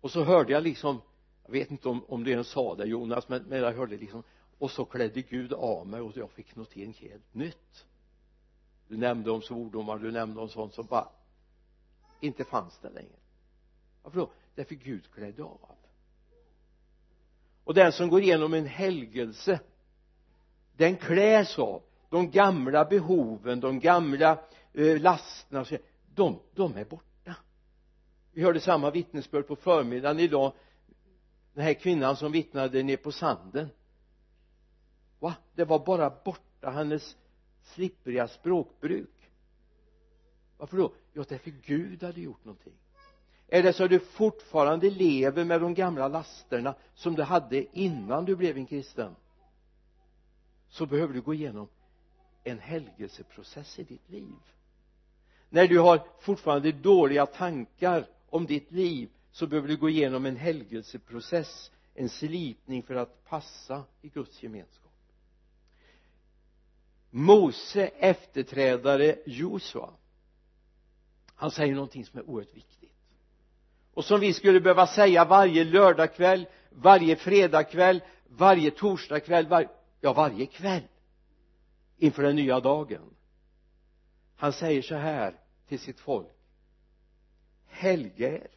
Och 0.00 0.10
så 0.10 0.24
hörde 0.24 0.52
jag 0.52 0.62
liksom 0.62 1.00
jag 1.46 1.52
vet 1.52 1.70
inte 1.70 1.88
om, 1.88 2.04
om 2.08 2.24
du 2.24 2.30
ens 2.30 2.48
sa 2.48 2.74
det 2.74 2.84
Jonas 2.84 3.28
men, 3.28 3.42
men 3.42 3.58
jag 3.58 3.72
hörde 3.72 3.96
liksom 3.96 4.22
och 4.58 4.70
så 4.70 4.84
klädde 4.84 5.22
Gud 5.22 5.52
av 5.52 5.86
mig 5.86 6.00
och 6.00 6.16
jag 6.16 6.30
fick 6.30 6.56
någonting 6.56 6.92
helt 6.92 7.34
nytt. 7.34 7.86
Du 8.88 8.96
nämnde 8.96 9.30
om 9.30 9.42
svordomar 9.42 9.98
du 9.98 10.10
nämnde 10.10 10.40
om 10.40 10.48
sånt 10.48 10.74
som 10.74 10.86
bara 10.86 11.08
inte 12.24 12.44
fanns 12.44 12.78
där 12.78 12.90
längre. 12.90 13.16
Varför 14.02 14.18
då? 14.18 14.30
Därför 14.54 14.74
Gud 14.74 15.10
klädde 15.14 15.42
av. 15.42 15.60
Och 17.64 17.74
den 17.74 17.92
som 17.92 18.08
går 18.08 18.22
igenom 18.22 18.54
en 18.54 18.66
helgelse 18.66 19.60
den 20.76 20.96
kläs 20.96 21.58
av 21.58 21.82
de 22.10 22.30
gamla 22.30 22.84
behoven, 22.84 23.60
de 23.60 23.80
gamla 23.80 24.38
eh, 24.72 25.00
lasterna 25.00 25.64
de, 26.14 26.40
de 26.54 26.76
är 26.76 26.84
borta. 26.84 27.36
Vi 28.32 28.42
hörde 28.42 28.60
samma 28.60 28.90
vittnesbörd 28.90 29.46
på 29.46 29.56
förmiddagen 29.56 30.20
idag. 30.20 30.52
Den 31.52 31.64
här 31.64 31.74
kvinnan 31.74 32.16
som 32.16 32.32
vittnade 32.32 32.82
ner 32.82 32.96
på 32.96 33.12
sanden. 33.12 33.68
Va? 35.18 35.34
Det 35.54 35.64
var 35.64 35.86
bara 35.86 36.10
borta 36.24 36.70
hennes 36.70 37.16
slippriga 37.62 38.28
språkbruk. 38.28 39.30
Varför 40.58 40.76
då? 40.76 40.92
Ja 41.14 41.24
därför 41.28 41.50
Gud 41.50 42.02
hade 42.02 42.20
gjort 42.20 42.44
någonting. 42.44 42.72
Är 43.48 43.62
det 43.62 43.72
så 43.72 43.84
att 43.84 43.90
du 43.90 43.98
fortfarande 43.98 44.90
lever 44.90 45.44
med 45.44 45.60
de 45.60 45.74
gamla 45.74 46.08
lasterna 46.08 46.74
som 46.94 47.14
du 47.14 47.22
hade 47.22 47.78
innan 47.78 48.24
du 48.24 48.36
blev 48.36 48.56
en 48.56 48.66
kristen 48.66 49.16
så 50.68 50.86
behöver 50.86 51.14
du 51.14 51.20
gå 51.20 51.34
igenom 51.34 51.68
en 52.44 52.58
helgelseprocess 52.58 53.78
i 53.78 53.82
ditt 53.82 54.10
liv. 54.10 54.34
När 55.48 55.68
du 55.68 55.78
har 55.78 56.06
fortfarande 56.20 56.72
dåliga 56.72 57.26
tankar 57.26 58.06
om 58.30 58.46
ditt 58.46 58.72
liv 58.72 59.08
så 59.32 59.46
behöver 59.46 59.68
du 59.68 59.76
gå 59.76 59.88
igenom 59.88 60.26
en 60.26 60.36
helgelseprocess 60.36 61.70
en 61.94 62.08
slipning 62.08 62.82
för 62.82 62.94
att 62.94 63.24
passa 63.24 63.84
i 64.02 64.08
Guds 64.08 64.42
gemenskap. 64.42 64.92
Mose 67.10 67.86
efterträdare 67.86 69.16
Josua 69.26 69.90
han 71.34 71.50
säger 71.50 71.74
någonting 71.74 72.04
som 72.04 72.18
är 72.18 72.30
oerhört 72.30 72.54
viktigt. 72.54 72.92
Och 73.94 74.04
som 74.04 74.20
vi 74.20 74.32
skulle 74.32 74.60
behöva 74.60 74.86
säga 74.86 75.24
varje 75.24 75.64
lördagkväll 75.64 76.46
varje 76.70 77.16
fredagkväll 77.16 78.02
varje 78.28 78.70
torsdagkväll 78.70 79.46
var, 79.48 79.68
ja 80.00 80.12
varje 80.12 80.46
kväll 80.46 80.82
inför 81.96 82.22
den 82.22 82.36
nya 82.36 82.60
dagen. 82.60 83.14
Han 84.36 84.52
säger 84.52 84.82
så 84.82 84.94
här 84.94 85.40
till 85.68 85.78
sitt 85.78 86.00
folk. 86.00 86.28
Helga 87.66 88.28
er 88.28 88.48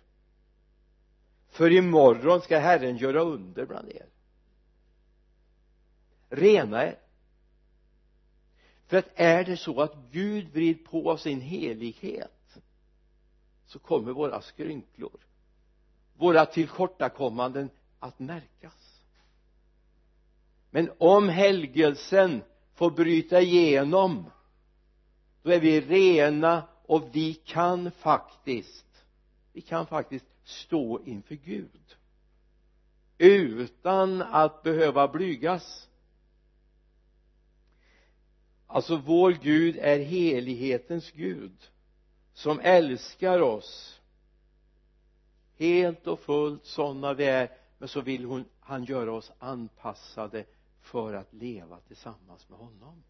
för 1.50 1.72
imorgon 1.72 2.42
ska 2.42 2.60
Herren 2.60 2.98
göra 2.98 3.22
under 3.22 3.66
bland 3.66 3.90
er. 3.90 4.06
Rena 6.30 6.84
er. 6.84 7.00
För 8.88 8.98
att 8.98 9.10
är 9.16 9.44
det 9.44 9.58
så 9.58 9.82
att 9.82 9.96
Gud 10.12 10.54
vrid 10.54 10.86
på 10.86 11.18
sin 11.18 11.42
helighet 11.42 12.37
så 13.68 13.80
kommer 13.80 14.12
våra 14.12 14.42
skrynklor 14.42 15.20
våra 16.18 16.46
tillkortakommanden 16.46 17.70
att 18.00 18.20
märkas. 18.20 19.04
Men 20.70 20.92
om 20.98 21.30
helgelsen 21.30 22.42
får 22.74 22.92
bryta 22.92 23.42
igenom 23.42 24.32
då 25.44 25.52
är 25.52 25.60
vi 25.60 25.82
rena 25.82 26.68
och 26.86 27.10
vi 27.12 27.34
kan 27.34 27.92
faktiskt 27.92 28.84
vi 29.54 29.62
kan 29.62 29.88
faktiskt 29.88 30.26
stå 30.44 31.04
inför 31.06 31.36
Gud. 31.36 31.96
Utan 33.18 34.22
att 34.22 34.64
behöva 34.64 35.08
blygas. 35.08 35.90
Alltså 38.68 38.98
vår 38.98 39.32
Gud 39.32 39.78
är 39.78 40.00
helighetens 40.00 41.12
Gud 41.12 41.70
som 42.38 42.60
älskar 42.60 43.42
oss 43.42 44.02
helt 45.56 46.08
och 46.08 46.20
fullt 46.20 46.66
sådana 46.66 47.14
vi 47.14 47.26
är 47.26 47.58
men 47.78 47.90
så 47.90 48.02
vill 48.02 48.26
hon, 48.26 48.46
han 48.60 48.84
göra 48.84 49.14
oss 49.14 49.32
anpassade 49.40 50.46
för 50.82 51.14
att 51.14 51.34
leva 51.34 51.80
tillsammans 51.80 52.50
med 52.50 52.60
honom. 52.60 53.04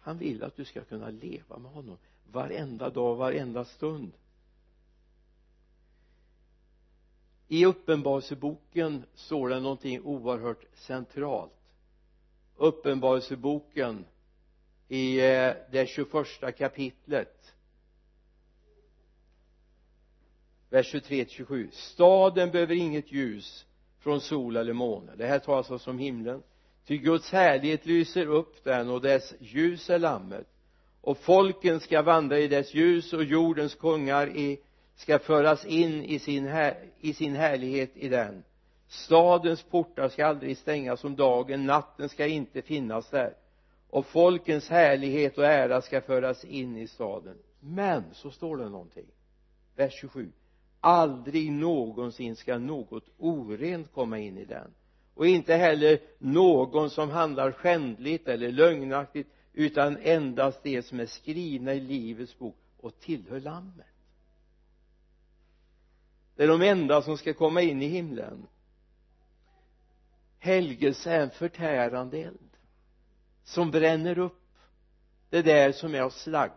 Han 0.00 0.18
vill 0.18 0.42
att 0.42 0.56
du 0.56 0.64
ska 0.64 0.84
kunna 0.84 1.10
leva 1.10 1.58
med 1.58 1.70
honom 1.70 1.98
varenda 2.32 2.90
dag, 2.90 3.16
varenda 3.16 3.64
stund. 3.64 4.12
I 7.48 7.66
uppenbarelseboken 7.66 9.04
står 9.14 9.48
det 9.48 9.60
någonting 9.60 10.02
oerhört 10.04 10.64
centralt. 10.74 11.52
Uppenbarelseboken 12.56 14.04
i 14.88 15.18
eh, 15.20 15.52
det 15.70 15.88
21 15.88 16.56
kapitlet. 16.58 17.52
Vers 20.70 20.86
23 20.86 21.26
27 21.28 21.68
staden 21.72 22.50
behöver 22.50 22.74
inget 22.74 23.12
ljus 23.12 23.66
från 23.98 24.20
sol 24.20 24.56
eller 24.56 24.72
måne. 24.72 25.12
Det 25.16 25.26
här 25.26 25.38
talas 25.38 25.70
alltså 25.70 25.90
om 25.90 25.98
himlen. 25.98 26.42
Ty 26.86 26.98
Guds 26.98 27.32
härlighet 27.32 27.86
lyser 27.86 28.26
upp 28.26 28.64
den 28.64 28.90
och 28.90 29.00
dess 29.00 29.34
ljus 29.40 29.90
är 29.90 29.98
lammet. 29.98 30.46
Och 31.00 31.18
folken 31.18 31.80
ska 31.80 32.02
vandra 32.02 32.38
i 32.38 32.48
dess 32.48 32.74
ljus 32.74 33.12
och 33.12 33.24
jordens 33.24 33.74
kungar 33.74 34.36
i, 34.36 34.60
ska 34.96 35.18
föras 35.18 35.64
in 35.64 36.04
i 36.04 36.18
sin, 36.18 36.46
här, 36.46 36.84
i 37.00 37.14
sin 37.14 37.36
härlighet 37.36 37.90
i 37.94 38.08
den. 38.08 38.44
Stadens 38.88 39.62
portar 39.62 40.08
ska 40.08 40.26
aldrig 40.26 40.58
stängas 40.58 41.04
om 41.04 41.16
dagen. 41.16 41.66
Natten 41.66 42.08
ska 42.08 42.26
inte 42.26 42.62
finnas 42.62 43.10
där 43.10 43.34
och 43.90 44.06
folkens 44.06 44.68
härlighet 44.68 45.38
och 45.38 45.44
ära 45.44 45.82
ska 45.82 46.00
föras 46.00 46.44
in 46.44 46.76
i 46.76 46.86
staden. 46.86 47.38
Men 47.60 48.04
så 48.12 48.30
står 48.30 48.56
det 48.56 48.68
någonting. 48.68 49.06
Vers 49.76 49.94
27 50.00 50.32
aldrig 50.80 51.52
någonsin 51.52 52.36
ska 52.36 52.58
något 52.58 53.04
orent 53.18 53.92
komma 53.92 54.18
in 54.18 54.38
i 54.38 54.44
den. 54.44 54.74
Och 55.14 55.26
inte 55.26 55.54
heller 55.54 55.98
någon 56.18 56.90
som 56.90 57.10
handlar 57.10 57.52
skändligt 57.52 58.28
eller 58.28 58.52
lögnaktigt 58.52 59.28
utan 59.52 59.96
endast 59.96 60.62
det 60.62 60.82
som 60.82 61.00
är 61.00 61.06
skrivna 61.06 61.74
i 61.74 61.80
livets 61.80 62.38
bok 62.38 62.56
och 62.76 63.00
tillhör 63.00 63.40
lammet. 63.40 63.86
Det 66.36 66.42
är 66.42 66.48
de 66.48 66.62
enda 66.62 67.02
som 67.02 67.18
ska 67.18 67.34
komma 67.34 67.62
in 67.62 67.82
i 67.82 67.86
himlen. 67.86 68.46
Helgelse 70.38 71.10
är 71.10 71.20
en 71.20 71.30
förtärande 71.30 72.18
eld 72.18 72.45
som 73.46 73.70
bränner 73.70 74.18
upp 74.18 74.42
det 75.30 75.42
där 75.42 75.72
som 75.72 75.94
är 75.94 76.00
av 76.00 76.10
slagg 76.10 76.50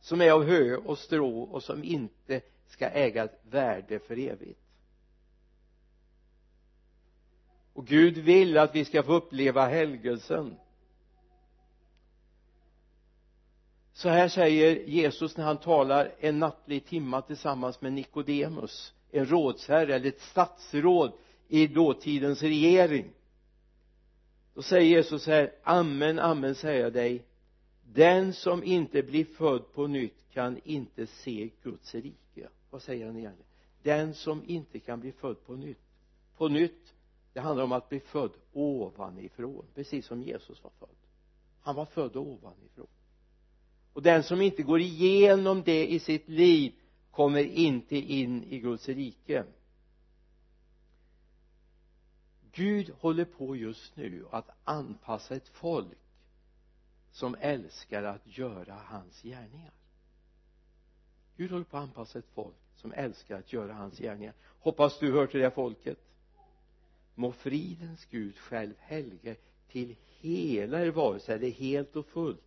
som 0.00 0.20
är 0.20 0.30
av 0.30 0.44
hö 0.44 0.76
och 0.76 0.98
strå 0.98 1.42
och 1.42 1.62
som 1.62 1.84
inte 1.84 2.40
ska 2.66 2.88
äga 2.88 3.24
ett 3.24 3.40
värde 3.42 3.98
för 3.98 4.18
evigt. 4.18 4.60
Och 7.72 7.86
Gud 7.86 8.18
vill 8.18 8.58
att 8.58 8.74
vi 8.74 8.84
ska 8.84 9.02
få 9.02 9.12
uppleva 9.12 9.66
helgelsen. 9.66 10.56
Så 13.92 14.08
här 14.08 14.28
säger 14.28 14.76
Jesus 14.88 15.36
när 15.36 15.44
han 15.44 15.58
talar 15.58 16.14
en 16.20 16.38
nattlig 16.38 16.86
timma 16.86 17.22
tillsammans 17.22 17.80
med 17.80 17.92
Nikodemus 17.92 18.94
en 19.10 19.26
rådsherre 19.26 19.94
eller 19.94 20.08
ett 20.08 20.20
statsråd 20.20 21.12
i 21.48 21.66
dåtidens 21.66 22.42
regering 22.42 23.12
då 24.54 24.62
säger 24.62 24.96
Jesus 24.96 25.26
här 25.26 25.52
amen 25.62 26.18
amen 26.18 26.54
säger 26.54 26.82
jag 26.82 26.92
dig. 26.92 27.24
Den 27.94 28.32
som 28.32 28.64
inte 28.64 29.02
blir 29.02 29.24
född 29.24 29.72
på 29.72 29.86
nytt 29.86 30.24
kan 30.32 30.60
inte 30.64 31.06
se 31.06 31.50
Guds 31.62 31.94
rike. 31.94 32.48
Vad 32.70 32.82
säger 32.82 33.06
han 33.06 33.16
egentligen 33.16 33.52
den 33.82 34.14
som 34.14 34.42
inte 34.46 34.78
kan 34.78 35.00
bli 35.00 35.12
född 35.12 35.46
på 35.46 35.56
nytt. 35.56 35.78
På 36.36 36.48
nytt 36.48 36.94
det 37.32 37.40
handlar 37.40 37.64
om 37.64 37.72
att 37.72 37.88
bli 37.88 38.00
född 38.00 38.30
ovanifrån 38.52 39.64
precis 39.74 40.06
som 40.06 40.22
Jesus 40.22 40.62
var 40.62 40.70
född. 40.78 40.88
Han 41.60 41.74
var 41.74 41.84
född 41.84 42.16
ovanifrån. 42.16 42.86
Och 43.92 44.02
den 44.02 44.22
som 44.22 44.40
inte 44.40 44.62
går 44.62 44.80
igenom 44.80 45.62
det 45.62 45.86
i 45.86 45.98
sitt 45.98 46.28
liv 46.28 46.72
kommer 47.10 47.44
inte 47.44 47.96
in 47.96 48.44
i 48.44 48.58
Guds 48.58 48.88
rike. 48.88 49.44
Gud 52.52 52.90
håller 52.90 53.24
på 53.24 53.56
just 53.56 53.96
nu 53.96 54.26
att 54.30 54.50
anpassa 54.64 55.36
ett 55.36 55.48
folk 55.48 55.98
som 57.10 57.36
älskar 57.40 58.02
att 58.02 58.38
göra 58.38 58.74
hans 58.74 59.22
gärningar. 59.22 59.72
Gud 61.36 61.50
håller 61.50 61.64
på 61.64 61.76
att 61.76 61.82
anpassa 61.82 62.18
ett 62.18 62.30
folk 62.34 62.56
som 62.76 62.92
älskar 62.92 63.38
att 63.38 63.52
göra 63.52 63.72
hans 63.72 63.98
gärningar. 63.98 64.34
Hoppas 64.42 64.98
du 64.98 65.12
hör 65.12 65.26
till 65.26 65.40
det 65.40 65.50
folket. 65.50 65.98
Må 67.14 67.32
fridens 67.32 68.04
Gud 68.04 68.36
själv 68.36 68.74
helge 68.78 69.36
till 69.68 69.96
hela 70.06 70.84
er 70.84 70.90
varelse 70.90 71.34
eller 71.34 71.50
helt 71.50 71.96
och 71.96 72.06
fullt. 72.06 72.44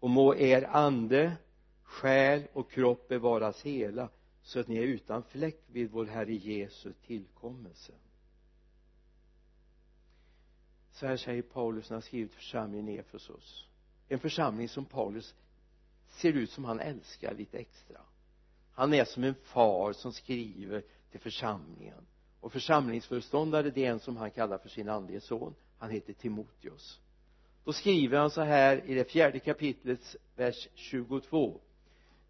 Och 0.00 0.10
må 0.10 0.34
er 0.34 0.62
ande 0.62 1.36
själ 1.82 2.42
och 2.52 2.70
kropp 2.70 3.08
bevaras 3.08 3.62
hela 3.62 4.08
så 4.42 4.60
att 4.60 4.68
ni 4.68 4.76
är 4.76 4.82
utan 4.82 5.22
fläck 5.22 5.62
vid 5.66 5.90
vår 5.90 6.04
Herre 6.06 6.34
Jesu 6.34 6.92
tillkommelse 7.06 7.92
så 10.98 11.06
här 11.06 11.16
säger 11.16 11.42
Paulus 11.42 11.90
när 11.90 11.94
han 11.94 12.02
skrivit 12.02 12.34
församlingen 12.34 12.88
i 12.88 12.96
Efesos. 12.96 13.66
En 14.08 14.18
församling 14.18 14.68
som 14.68 14.84
Paulus 14.84 15.34
ser 16.08 16.32
ut 16.32 16.50
som 16.50 16.64
han 16.64 16.80
älskar 16.80 17.34
lite 17.34 17.58
extra. 17.58 18.00
Han 18.72 18.94
är 18.94 19.04
som 19.04 19.24
en 19.24 19.34
far 19.34 19.92
som 19.92 20.12
skriver 20.12 20.82
till 21.10 21.20
församlingen. 21.20 22.06
Och 22.40 22.52
församlingsföreståndare 22.52 23.70
det 23.70 23.84
är 23.84 23.90
en 23.90 24.00
som 24.00 24.16
han 24.16 24.30
kallar 24.30 24.58
för 24.58 24.68
sin 24.68 24.88
andlige 24.88 25.20
son. 25.20 25.54
Han 25.78 25.90
heter 25.90 26.12
Timoteus. 26.12 27.00
Då 27.64 27.72
skriver 27.72 28.18
han 28.18 28.30
så 28.30 28.42
här 28.42 28.84
i 28.86 28.94
det 28.94 29.04
fjärde 29.04 29.38
kapitlets 29.38 30.16
vers 30.36 30.68
22 30.74 31.60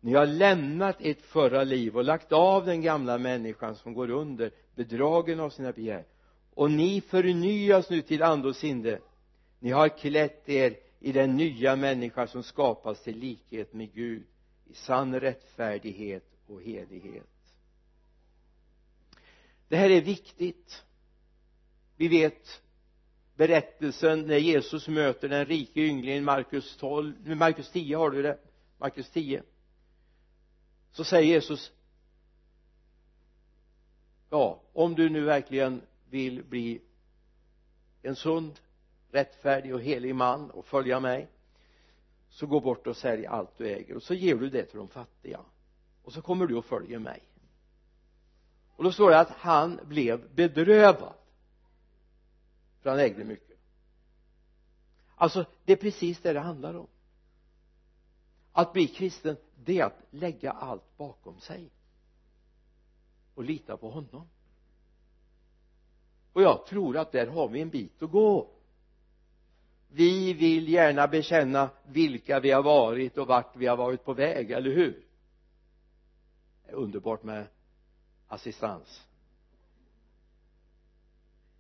ni 0.01 0.15
har 0.15 0.27
lämnat 0.27 0.97
ert 1.01 1.21
förra 1.21 1.65
liv 1.65 1.97
och 1.97 2.05
lagt 2.05 2.33
av 2.33 2.67
den 2.67 2.83
gamla 2.83 3.19
människan 3.19 3.77
som 3.77 3.95
går 3.95 4.11
under 4.11 4.51
bedragen 4.75 5.41
av 5.41 5.51
sina 5.51 5.73
begär 5.73 6.05
och 6.59 6.71
ni 6.71 7.01
förnyas 7.01 7.91
nu 7.91 8.03
till 8.03 8.23
ande 8.23 8.49
och 8.49 8.57
sinne 8.57 8.99
ni 9.59 9.71
har 9.71 9.89
klätt 9.89 10.49
er 10.49 10.77
i 11.01 11.13
den 11.13 11.37
nya 11.37 11.77
människa 11.77 12.27
som 12.27 12.43
skapas 12.43 13.03
till 13.03 13.19
likhet 13.19 13.73
med 13.73 13.93
Gud 13.93 14.27
i 14.65 14.75
sann 14.75 15.21
rättfärdighet 15.21 16.25
och 16.47 16.63
helighet. 16.63 17.55
Det 19.69 19.77
här 19.77 19.91
är 19.91 20.01
viktigt. 20.01 20.85
Vi 21.97 22.09
vet 22.09 22.63
berättelsen 23.37 24.27
när 24.27 24.39
Jesus 24.39 24.89
möter 24.89 25.29
den 25.29 25.47
rike 25.47 25.81
ynglingen 25.81 26.25
Markus 26.25 26.77
12, 26.77 27.37
Markus 27.37 27.71
10 27.71 27.97
har 27.97 28.11
du 28.11 28.23
det? 28.23 28.39
Markus 28.79 29.11
10 29.11 29.43
så 30.93 31.05
säger 31.05 31.33
Jesus 31.33 31.73
ja 34.31 34.63
om 34.73 34.95
du 34.95 35.09
nu 35.09 35.21
verkligen 35.21 35.83
vill 36.11 36.45
bli 36.45 36.83
en 38.03 38.17
sund 38.17 38.61
rättfärdig 39.11 39.75
och 39.75 39.81
helig 39.81 40.15
man 40.15 40.51
och 40.51 40.67
följa 40.67 41.01
mig 41.01 41.29
så 42.29 42.47
gå 42.47 42.61
bort 42.61 42.87
och 42.87 42.97
sälj 42.97 43.27
allt 43.27 43.59
du 43.59 43.69
äger 43.69 43.97
och 43.97 44.03
så 44.03 44.15
ger 44.15 44.35
du 44.35 44.51
det 44.51 44.65
till 44.65 44.79
de 44.79 44.89
fattiga. 44.89 45.41
Och 46.03 46.13
så 46.13 46.23
kommer 46.23 46.47
du 46.47 46.57
och 46.57 46.65
följer 46.65 46.99
mig. 46.99 47.23
Och 48.77 48.85
då 48.85 48.93
står 48.93 49.11
det 49.11 49.19
att 49.19 49.31
han 49.31 49.81
blev 49.85 50.35
bedrövad 50.35 51.15
för 52.81 52.91
han 52.91 52.99
ägde 52.99 53.25
mycket. 53.25 53.59
Alltså 55.15 55.45
det 55.65 55.73
är 55.73 55.77
precis 55.77 56.21
det 56.21 56.33
det 56.33 56.41
handlar 56.41 56.75
om. 56.75 56.87
Att 58.53 58.73
bli 58.73 58.87
kristen 58.87 59.37
det 59.65 59.79
är 59.79 59.85
att 59.85 60.03
lägga 60.11 60.51
allt 60.51 60.97
bakom 60.97 61.41
sig 61.41 61.71
och 63.35 63.45
lita 63.45 63.77
på 63.77 63.91
honom 63.91 64.29
och 66.39 66.45
jag 66.45 66.67
tror 66.67 66.97
att 66.97 67.13
där 67.13 67.27
har 67.27 67.49
vi 67.49 67.61
en 67.61 67.71
bit 67.71 68.03
att 68.03 68.11
gå. 68.11 68.49
Vi 69.89 70.33
vill 70.33 70.69
gärna 70.69 71.09
bekänna 71.09 71.71
vilka 71.87 72.41
vi 72.41 72.51
har 72.51 72.63
varit 72.63 73.19
och 73.19 73.27
vart 73.27 73.57
vi 73.57 73.67
har 73.67 73.77
varit 73.77 74.05
på 74.05 74.15
väg, 74.15 74.51
eller 74.51 74.71
hur? 74.71 75.07
Det 76.65 76.71
är 76.71 76.75
underbart 76.75 77.23
med 77.23 77.47
assistans. 78.29 79.07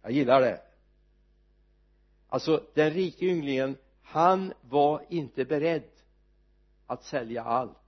Jag 0.02 0.12
gillar 0.12 0.40
det. 0.40 0.62
Alltså 2.28 2.64
den 2.74 2.90
rike 2.90 3.26
ynglingen 3.26 3.76
han 4.02 4.52
var 4.60 5.04
inte 5.08 5.44
beredd 5.44 5.90
att 6.86 7.04
sälja 7.04 7.44
allt. 7.44 7.78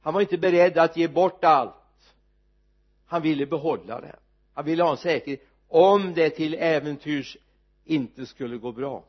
Han 0.00 0.14
var 0.14 0.20
inte 0.20 0.38
beredd 0.38 0.78
att 0.78 0.96
ge 0.96 1.08
bort 1.08 1.44
allt. 1.44 2.14
Han 3.06 3.22
ville 3.22 3.46
behålla 3.46 4.00
det 4.00 4.18
han 4.54 4.64
ville 4.64 4.82
ha 4.82 4.90
en 4.90 4.96
säkerhet 4.96 5.46
om 5.68 6.14
det 6.14 6.30
till 6.30 6.54
äventyrs 6.54 7.36
inte 7.84 8.26
skulle 8.26 8.56
gå 8.56 8.72
bra. 8.72 9.04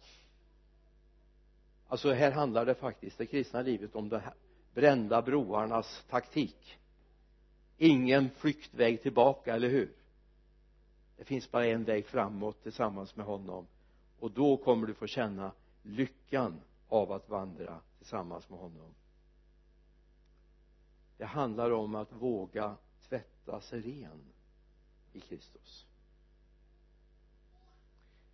Alltså 1.87 2.11
här 2.13 2.31
handlar 2.31 2.65
det 2.65 2.75
faktiskt 2.75 3.17
det 3.17 3.25
kristna 3.25 3.61
livet 3.61 3.95
om 3.95 4.09
de 4.09 4.19
här 4.19 4.33
brända 4.73 5.21
broarnas 5.21 6.03
taktik. 6.09 6.77
Ingen 7.77 8.29
flyktväg 8.29 9.01
tillbaka, 9.01 9.55
eller 9.55 9.69
hur? 9.69 9.91
Det 11.17 11.23
finns 11.23 11.51
bara 11.51 11.65
en 11.65 11.83
väg 11.83 12.05
framåt 12.05 12.63
tillsammans 12.63 13.15
med 13.15 13.25
honom. 13.25 13.67
Och 14.19 14.31
då 14.31 14.57
kommer 14.57 14.87
du 14.87 14.93
få 14.93 15.07
känna 15.07 15.51
lyckan 15.83 16.61
av 16.89 17.11
att 17.11 17.29
vandra 17.29 17.79
tillsammans 17.97 18.49
med 18.49 18.59
honom. 18.59 18.93
Det 21.17 21.25
handlar 21.25 21.71
om 21.71 21.95
att 21.95 22.11
våga 22.11 22.75
tvätta 23.09 23.61
sig 23.61 23.81
ren 23.81 24.34
i 25.15 25.19
Kristus. 25.19 25.85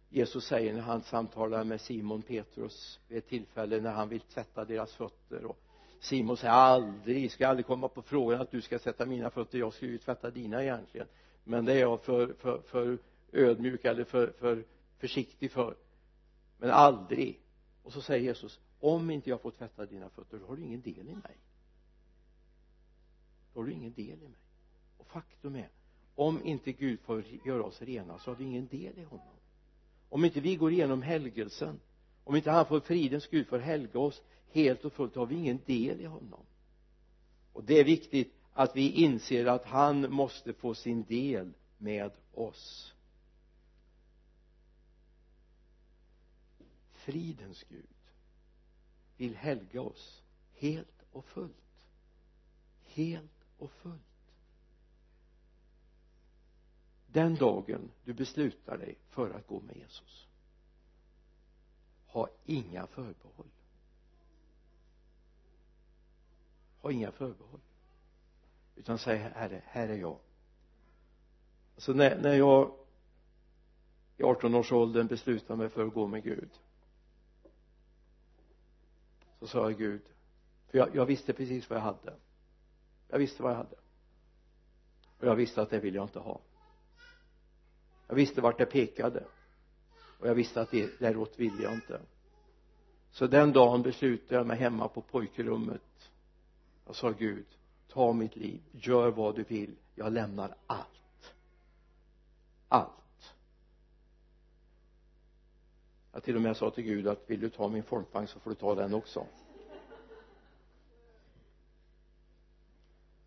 Jesus 0.09 0.45
säger 0.45 0.73
när 0.73 0.81
han 0.81 1.01
samtalar 1.01 1.63
med 1.63 1.81
Simon 1.81 2.21
Petrus 2.21 2.99
vid 3.07 3.17
ett 3.17 3.27
tillfälle 3.27 3.81
när 3.81 3.91
han 3.91 4.09
vill 4.09 4.21
tvätta 4.21 4.65
deras 4.65 4.93
fötter 4.93 5.45
och 5.45 5.57
Simon 5.99 6.37
säger 6.37 6.53
aldrig, 6.53 7.31
ska 7.31 7.47
aldrig 7.47 7.65
komma 7.65 7.87
på 7.87 8.01
frågan 8.01 8.41
att 8.41 8.51
du 8.51 8.61
ska 8.61 8.79
sätta 8.79 9.05
mina 9.05 9.29
fötter, 9.29 9.59
jag 9.59 9.73
ska 9.73 9.85
ju 9.85 9.97
tvätta 9.97 10.31
dina 10.31 10.63
egentligen. 10.63 11.07
Men 11.43 11.65
det 11.65 11.73
är 11.73 11.79
jag 11.79 12.01
för, 12.01 12.33
för, 12.33 12.61
för 12.61 12.97
ödmjuk 13.31 13.85
eller 13.85 14.03
för, 14.03 14.27
för 14.39 14.65
försiktig 14.97 15.51
för. 15.51 15.75
Men 16.57 16.71
aldrig. 16.71 17.39
Och 17.83 17.93
så 17.93 18.01
säger 18.01 18.23
Jesus 18.23 18.59
om 18.79 19.09
inte 19.09 19.29
jag 19.29 19.41
får 19.41 19.51
tvätta 19.51 19.85
dina 19.85 20.09
fötter 20.09 20.39
då 20.39 20.45
har 20.45 20.55
du 20.55 20.61
ingen 20.61 20.81
del 20.81 21.09
i 21.09 21.15
mig. 21.15 21.37
Då 23.53 23.59
har 23.59 23.65
du 23.65 23.71
ingen 23.71 23.93
del 23.93 24.23
i 24.23 24.27
mig. 24.27 24.39
Och 24.97 25.07
faktum 25.07 25.55
är 25.55 25.69
om 26.15 26.45
inte 26.45 26.71
Gud 26.71 26.99
får 26.99 27.23
göra 27.45 27.63
oss 27.63 27.81
rena 27.81 28.19
så 28.19 28.31
har 28.31 28.35
vi 28.35 28.43
ingen 28.43 28.67
del 28.67 28.99
i 28.99 29.03
honom. 29.03 29.35
Om 30.09 30.25
inte 30.25 30.41
vi 30.41 30.55
går 30.55 30.71
igenom 30.71 31.01
helgelsen 31.01 31.79
om 32.23 32.35
inte 32.35 32.51
han 32.51 32.65
får 32.65 32.79
fridens 32.79 33.27
Gud 33.27 33.47
får 33.47 33.59
helga 33.59 33.99
oss 33.99 34.21
helt 34.51 34.85
och 34.85 34.93
fullt 34.93 35.15
har 35.15 35.25
vi 35.25 35.35
ingen 35.35 35.59
del 35.65 36.01
i 36.01 36.05
honom. 36.05 36.45
Och 37.53 37.63
det 37.63 37.79
är 37.79 37.83
viktigt 37.83 38.33
att 38.53 38.75
vi 38.75 38.91
inser 38.91 39.45
att 39.45 39.65
han 39.65 40.13
måste 40.13 40.53
få 40.53 40.73
sin 40.73 41.03
del 41.03 41.53
med 41.77 42.11
oss. 42.33 42.93
Fridens 46.91 47.63
Gud 47.69 47.85
vill 49.17 49.35
helga 49.35 49.81
oss 49.81 50.21
helt 50.53 51.05
och 51.11 51.25
fullt. 51.25 51.55
Helt 52.83 53.45
och 53.57 53.71
fullt 53.71 54.10
den 57.11 57.35
dagen 57.35 57.91
du 58.03 58.13
beslutar 58.13 58.77
dig 58.77 58.97
för 59.09 59.29
att 59.29 59.47
gå 59.47 59.59
med 59.59 59.77
Jesus 59.77 60.27
ha 62.11 62.29
inga 62.45 62.87
förbehåll. 62.87 63.51
Ha 66.81 66.91
inga 66.91 67.11
förbehåll. 67.11 67.59
Utan 68.75 68.97
säg 68.97 69.17
herre, 69.17 69.61
här 69.65 69.89
är 69.89 69.97
jag. 69.97 70.17
Alltså 71.75 71.93
när, 71.93 72.21
när 72.21 72.33
jag 72.33 72.73
i 74.17 74.21
18-årsåldern 74.21 75.07
beslutade 75.07 75.57
mig 75.57 75.69
för 75.69 75.87
att 75.87 75.93
gå 75.93 76.07
med 76.07 76.23
Gud 76.23 76.49
så 79.39 79.47
sa 79.47 79.69
jag 79.69 79.77
Gud 79.77 80.01
för 80.67 80.77
jag, 80.77 80.95
jag 80.95 81.05
visste 81.05 81.33
precis 81.33 81.69
vad 81.69 81.79
jag 81.79 81.83
hade. 81.83 82.15
Jag 83.07 83.19
visste 83.19 83.43
vad 83.43 83.51
jag 83.51 83.57
hade. 83.57 83.75
Och 85.19 85.27
jag 85.27 85.35
visste 85.35 85.61
att 85.61 85.69
det 85.69 85.79
vill 85.79 85.95
jag 85.95 86.05
inte 86.05 86.19
ha 86.19 86.41
jag 88.11 88.15
visste 88.15 88.41
vart 88.41 88.57
det 88.57 88.65
pekade. 88.65 89.23
Och 90.19 90.27
jag 90.27 90.35
visste 90.35 90.61
att 90.61 90.71
det 90.71 90.99
däråt 90.99 91.39
ville 91.39 91.63
jag 91.63 91.73
inte. 91.73 92.01
Så 93.11 93.27
den 93.27 93.51
dagen 93.51 93.81
beslutade 93.81 94.35
jag 94.35 94.47
mig 94.47 94.57
hemma 94.57 94.87
på 94.87 95.01
pojkrummet. 95.01 96.11
Jag 96.85 96.95
sa 96.95 97.09
Gud 97.09 97.45
ta 97.87 98.13
mitt 98.13 98.35
liv. 98.35 98.61
Gör 98.71 99.11
vad 99.11 99.35
du 99.35 99.43
vill. 99.43 99.75
Jag 99.95 100.13
lämnar 100.13 100.55
allt. 100.67 101.33
Allt. 102.67 103.33
Jag 106.11 106.23
till 106.23 106.35
och 106.35 106.41
med 106.41 106.57
sa 106.57 106.69
till 106.69 106.83
Gud 106.83 107.07
att 107.07 107.29
vill 107.29 107.39
du 107.39 107.49
ta 107.49 107.67
min 107.67 107.83
folkvagn 107.83 108.27
så 108.27 108.39
får 108.39 108.49
du 108.49 108.55
ta 108.55 108.75
den 108.75 108.93
också. 108.93 109.25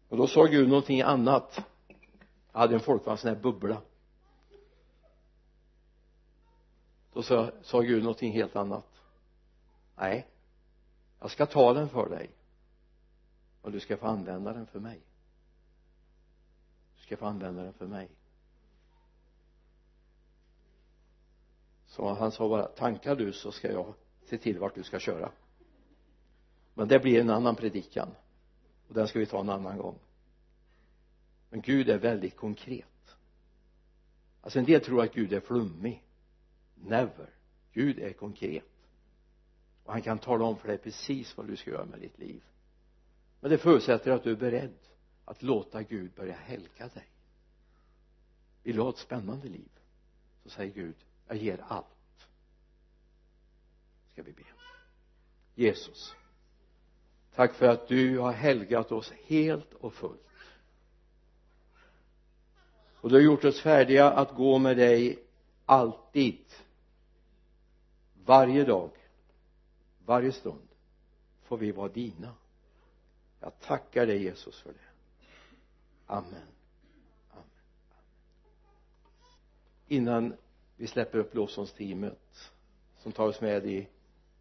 Och 0.09 0.17
då 0.17 0.27
sa 0.27 0.45
Gud 0.45 0.69
någonting 0.69 1.03
annat. 1.03 1.61
Jag 2.53 2.61
hade 2.61 2.75
en 2.75 2.81
folkvagn 2.81 3.19
sån 3.19 3.29
här 3.29 3.41
bubbla. 3.41 3.83
Då 7.15 7.23
sa, 7.23 7.51
sa 7.63 7.81
Gud 7.81 8.03
någonting 8.03 8.33
helt 8.33 8.57
annat. 8.57 8.87
Nej 9.97 10.27
jag 11.25 11.31
ska 11.31 11.47
ta 11.47 11.73
den 11.73 11.89
för 11.89 12.09
dig. 12.09 12.31
Och 13.63 13.73
du 13.73 13.81
ska 13.81 13.97
få 13.97 14.07
använda 14.07 14.53
den 14.53 14.67
för 14.67 14.81
mig. 14.81 15.01
Du 16.97 17.03
ska 17.03 17.17
få 17.17 17.27
använda 17.27 17.63
den 17.63 17.73
för 17.73 17.87
mig. 17.87 18.09
Så 21.87 22.15
han 22.15 22.33
sa 22.33 22.49
bara 22.49 22.67
tankar 22.67 23.17
du 23.17 23.33
så 23.33 23.53
ska 23.53 23.73
jag 23.73 23.95
se 24.25 24.39
till 24.39 24.59
vart 24.59 24.75
du 24.75 24.83
ska 24.83 24.99
köra. 24.99 25.33
Men 26.75 26.89
det 26.89 26.99
blir 26.99 27.21
en 27.21 27.31
annan 27.31 27.57
predikan. 27.57 28.09
Och 28.89 28.95
den 28.95 29.09
ska 29.09 29.19
vi 29.19 29.27
ta 29.27 29.41
en 29.41 29.51
annan 29.51 29.79
gång. 29.79 29.99
Men 31.51 31.61
Gud 31.61 31.89
är 31.89 31.99
väldigt 31.99 32.37
konkret. 32.37 33.17
Alltså 34.41 34.59
en 34.59 34.65
del 34.65 34.81
tror 34.81 35.03
att 35.03 35.15
Gud 35.15 35.33
är 35.33 35.41
flummig 35.41 36.04
never. 36.85 37.31
Gud 37.73 37.99
är 37.99 38.13
konkret. 38.13 38.65
Och 39.85 39.93
han 39.93 40.03
kan 40.03 40.19
tala 40.19 40.45
om 40.45 40.57
för 40.57 40.69
dig 40.69 40.79
precis 40.79 41.37
vad 41.37 41.47
du 41.47 41.57
ska 41.57 41.71
göra 41.71 41.85
med 41.85 42.01
ditt 42.01 42.19
liv. 42.19 42.43
Men 43.41 43.51
det 43.51 43.59
förutsätter 43.59 44.11
att 44.11 44.25
du 44.25 44.31
är 44.31 44.37
beredd 44.37 44.79
att 45.25 45.43
låta 45.43 45.83
Gud 45.83 46.13
börja 46.15 46.37
helga 46.37 46.89
dig. 46.89 47.09
Vill 48.63 48.77
du 48.77 48.83
ha 48.83 48.91
ett 48.91 48.99
spännande 48.99 49.49
liv? 49.49 49.71
Så 50.43 50.51
säger 50.51 50.75
Gud 50.75 50.97
jag 51.29 51.37
ger 51.37 51.65
allt. 51.69 52.29
Ska 54.13 54.23
vi 54.23 54.33
be. 54.33 54.43
Jesus 55.55 56.15
tack 57.35 57.55
för 57.55 57.69
att 57.69 57.89
du 57.89 58.19
har 58.19 58.33
helgat 58.33 58.93
oss 58.93 59.13
helt 59.27 59.75
och 59.75 59.95
fullt. 59.95 60.21
Och 62.97 63.09
du 63.09 63.15
har 63.15 63.23
gjort 63.23 63.45
oss 63.45 63.61
färdiga 63.61 64.11
att 64.11 64.35
gå 64.35 64.59
med 64.59 64.77
dig 64.77 65.19
alltid 65.67 66.45
varje 68.25 68.65
dag 68.65 68.91
varje 70.07 70.33
stund 70.33 70.69
får 71.43 71.57
vi 71.57 71.73
vara 71.73 71.89
dina. 71.89 72.35
Jag 73.41 73.61
tackar 73.61 74.07
dig 74.07 74.23
Jesus 74.23 74.61
för 74.61 74.73
det. 74.73 74.79
Amen. 76.07 76.35
Amen. 77.31 77.45
Innan 79.87 80.37
vi 80.77 80.87
släpper 80.87 81.19
upp 81.19 81.35
lovsångsteamet 81.35 82.53
som 82.99 83.13
tar 83.13 83.27
oss 83.27 83.41
med 83.41 83.67
i 83.67 83.89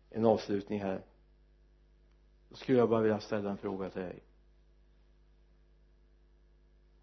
en 0.10 0.26
avslutning 0.26 0.82
här 0.82 1.02
då 2.50 2.56
skulle 2.56 2.78
jag 2.78 2.90
bara 2.90 3.02
vilja 3.02 3.20
ställa 3.20 3.52
en 3.52 3.58
fråga 3.58 3.90
till 3.90 4.02
dig. 4.02 4.24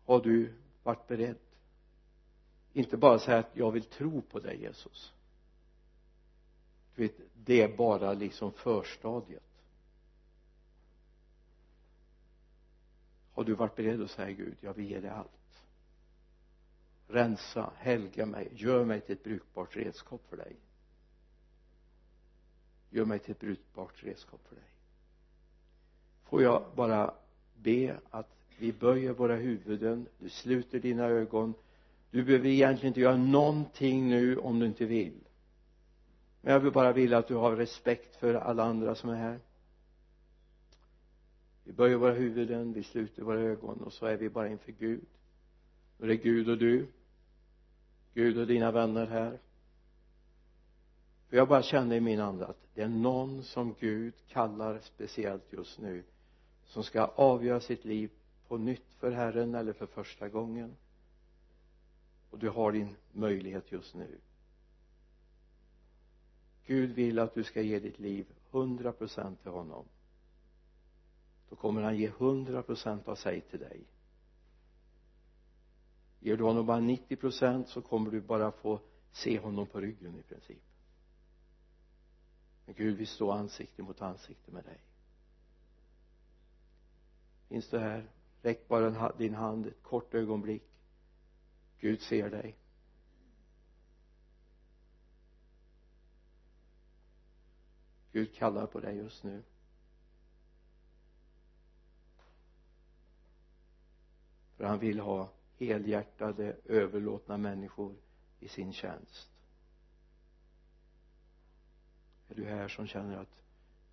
Har 0.05 0.21
du 0.21 0.55
varit 0.83 1.09
beredd? 1.09 1.39
Inte 2.73 2.97
bara 2.97 3.19
säga 3.19 3.39
att 3.39 3.57
jag 3.57 3.71
vill 3.71 3.85
tro 3.85 4.23
på 4.23 4.39
dig 4.39 4.63
Jesus 4.63 5.13
vet 7.01 7.15
det 7.35 7.63
är 7.63 7.77
bara 7.77 8.13
liksom 8.13 8.53
förstadiet. 8.53 9.43
Har 13.33 13.45
du 13.45 13.55
varit 13.55 13.77
beredd 13.77 14.03
att 14.03 14.11
säga 14.11 14.31
Gud 14.31 14.57
jag 14.61 14.75
vill 14.75 14.91
ge 14.91 15.01
dig 15.01 15.11
allt. 15.11 15.63
Rensa, 17.09 17.73
helga 17.77 18.27
mig, 18.27 18.49
gör 18.53 18.85
mig 18.85 19.01
till 19.01 19.13
ett 19.13 19.25
brukbart 19.25 19.77
redskap 19.77 20.23
för 20.29 20.37
dig. 20.37 20.57
Gör 22.91 23.05
mig 23.05 23.19
till 23.19 23.31
ett 23.31 23.41
brukbart 23.41 24.05
redskap 24.05 24.41
för 24.49 24.55
dig. 24.55 24.65
Får 26.25 26.43
jag 26.43 26.65
bara 26.75 27.15
be 27.55 28.01
att 28.11 28.29
vi 28.59 28.73
böjer 28.73 29.13
våra 29.13 29.37
huvuden 29.37 30.07
du 30.19 30.29
sluter 30.29 30.81
dina 30.81 31.05
ögon. 31.05 31.55
Du 32.11 32.25
behöver 32.25 32.49
egentligen 32.49 32.91
inte 32.91 33.01
göra 33.01 33.17
någonting 33.17 34.09
nu 34.09 34.37
om 34.37 34.59
du 34.59 34.67
inte 34.67 34.85
vill 34.85 35.21
men 36.41 36.53
jag 36.53 36.61
vill 36.61 36.73
bara 36.73 36.93
vilja 36.93 37.19
att 37.19 37.29
du 37.29 37.35
har 37.35 37.57
respekt 37.57 38.17
för 38.17 38.35
alla 38.35 38.65
andra 38.65 38.95
som 38.95 39.11
är 39.11 39.17
här. 39.17 39.41
Vi 41.65 41.73
böjer 41.73 41.97
våra 41.97 42.13
huvuden, 42.13 42.73
vi 42.73 42.83
sluter 42.83 43.23
våra 43.23 43.41
ögon 43.41 43.81
och 43.81 43.93
så 43.93 44.07
är 44.07 44.17
vi 44.17 44.29
bara 44.29 44.49
inför 44.49 44.73
Gud. 44.73 45.07
Och 45.99 46.07
det 46.07 46.15
är 46.15 46.23
Gud 46.23 46.49
och 46.49 46.59
du. 46.59 46.87
Gud 48.15 48.39
och 48.39 48.47
dina 48.47 48.71
vänner 48.71 49.07
här. 49.07 49.39
För 51.29 51.37
jag 51.37 51.49
bara 51.49 51.63
känner 51.63 51.97
i 51.97 52.01
min 52.01 52.21
ande 52.21 52.47
att 52.47 52.67
det 52.75 52.83
är 52.83 52.89
någon 52.89 53.43
som 53.43 53.75
Gud 53.81 54.15
kallar 54.29 54.79
speciellt 54.79 55.53
just 55.53 55.79
nu 55.79 56.03
som 56.65 56.85
ska 56.85 57.05
avgöra 57.05 57.61
sitt 57.61 57.85
liv 57.85 58.11
på 58.49 58.59
nytt 58.59 58.95
för 58.99 59.11
Herren 59.11 59.55
eller 59.55 59.73
för 59.73 59.87
första 59.87 60.29
gången. 60.29 60.77
Och 62.31 62.39
du 62.39 62.49
har 62.49 62.73
din 62.73 62.97
möjlighet 63.13 63.73
just 63.73 63.95
nu. 63.95 64.19
Gud 66.71 66.91
vill 66.91 67.19
att 67.19 67.35
du 67.35 67.45
ska 67.45 67.63
ge 67.63 67.79
ditt 67.79 67.99
liv 67.99 68.27
hundra 68.51 68.93
procent 68.93 69.43
till 69.43 69.51
honom. 69.51 69.85
Då 71.49 71.57
kommer 71.57 71.83
han 71.83 71.97
ge 71.97 72.09
hundra 72.09 72.63
procent 72.63 73.09
av 73.09 73.15
sig 73.15 73.41
till 73.41 73.59
dig. 73.59 73.85
Ger 76.21 76.37
du 76.37 76.45
honom 76.45 76.67
bara 76.67 76.81
90 76.81 77.17
procent 77.17 77.69
så 77.69 77.83
kommer 77.83 78.11
du 78.11 78.21
bara 78.21 78.53
få 78.53 78.81
se 79.13 79.39
honom 79.39 79.67
på 79.67 79.81
ryggen 79.81 80.19
i 80.19 80.23
princip. 80.23 80.63
Men 82.67 82.75
Gud 82.75 82.97
vill 82.97 83.07
stå 83.07 83.31
ansikte 83.31 83.83
mot 83.83 84.03
ansikte 84.03 84.51
med 84.51 84.65
dig. 84.65 84.81
Finns 87.49 87.69
du 87.69 87.79
här? 87.79 88.11
Räck 88.43 88.69
bara 88.69 89.13
din 89.13 89.35
hand 89.35 89.67
ett 89.67 89.83
kort 89.83 90.15
ögonblick. 90.15 90.65
Gud 91.81 92.01
ser 92.01 92.31
dig. 92.31 92.60
Gud 98.13 98.35
kallar 98.35 98.67
på 98.67 98.81
dig 98.81 98.97
just 98.97 99.25
nu. 99.25 99.43
För 104.57 104.65
han 104.65 104.79
vill 104.79 105.01
ha 105.01 105.33
helhjärtade 105.59 106.57
överlåtna 106.65 107.37
människor 107.37 107.97
i 108.41 108.49
sin 108.49 108.73
tjänst. 108.73 109.31
Är 112.29 112.35
du 112.35 112.45
här 112.45 112.69
som 112.69 112.87
känner 112.87 113.17
att 113.17 113.43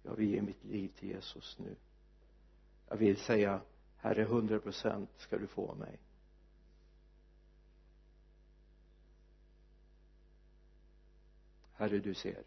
jag 0.04 0.16
vill 0.16 0.30
ge 0.30 0.42
mitt 0.42 0.64
liv 0.64 0.90
till 1.00 1.10
Jesus 1.10 1.60
nu? 1.60 1.76
Jag 2.90 2.98
vill 2.98 3.18
säga 3.18 3.62
herre 3.98 4.24
hundra 4.24 4.60
procent 4.60 5.10
ska 5.18 5.38
du 5.38 5.48
få 5.48 5.76
mig. 5.76 6.00
Herre 11.74 12.00
du 12.00 12.14
ser 12.14 12.44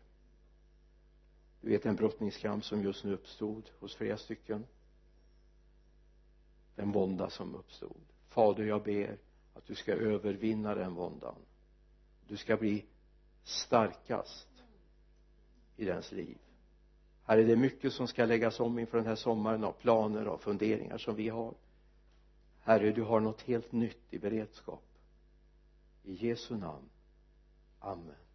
du 1.60 1.68
vet 1.68 1.86
en 1.86 1.96
brottningskamp 1.96 2.64
som 2.64 2.82
just 2.82 3.04
nu 3.04 3.12
uppstod 3.12 3.70
hos 3.78 3.94
flera 3.94 4.16
stycken. 4.16 4.66
Den 6.74 6.92
vånda 6.92 7.30
som 7.30 7.54
uppstod. 7.54 8.00
Fader 8.28 8.64
jag 8.64 8.82
ber 8.82 9.18
att 9.54 9.66
du 9.66 9.74
ska 9.74 9.92
övervinna 9.92 10.74
den 10.74 10.94
våndan. 10.94 11.34
Du 12.26 12.36
ska 12.36 12.56
bli 12.56 12.84
starkast 13.44 14.48
i 15.76 15.84
dens 15.84 16.12
liv. 16.12 16.38
Herre 17.24 17.42
det 17.42 17.52
är 17.52 17.56
mycket 17.56 17.92
som 17.92 18.08
ska 18.08 18.24
läggas 18.24 18.60
om 18.60 18.78
inför 18.78 18.98
den 18.98 19.06
här 19.06 19.14
sommaren 19.14 19.64
av 19.64 19.72
planer 19.72 20.28
och 20.28 20.42
funderingar 20.42 20.98
som 20.98 21.14
vi 21.14 21.28
har. 21.28 21.54
Herre 22.60 22.92
du 22.92 23.02
har 23.02 23.20
något 23.20 23.42
helt 23.42 23.72
nytt 23.72 24.02
i 24.10 24.18
beredskap. 24.18 24.84
I 26.04 26.28
Jesu 26.28 26.56
namn. 26.56 26.88
Amen. 27.78 28.29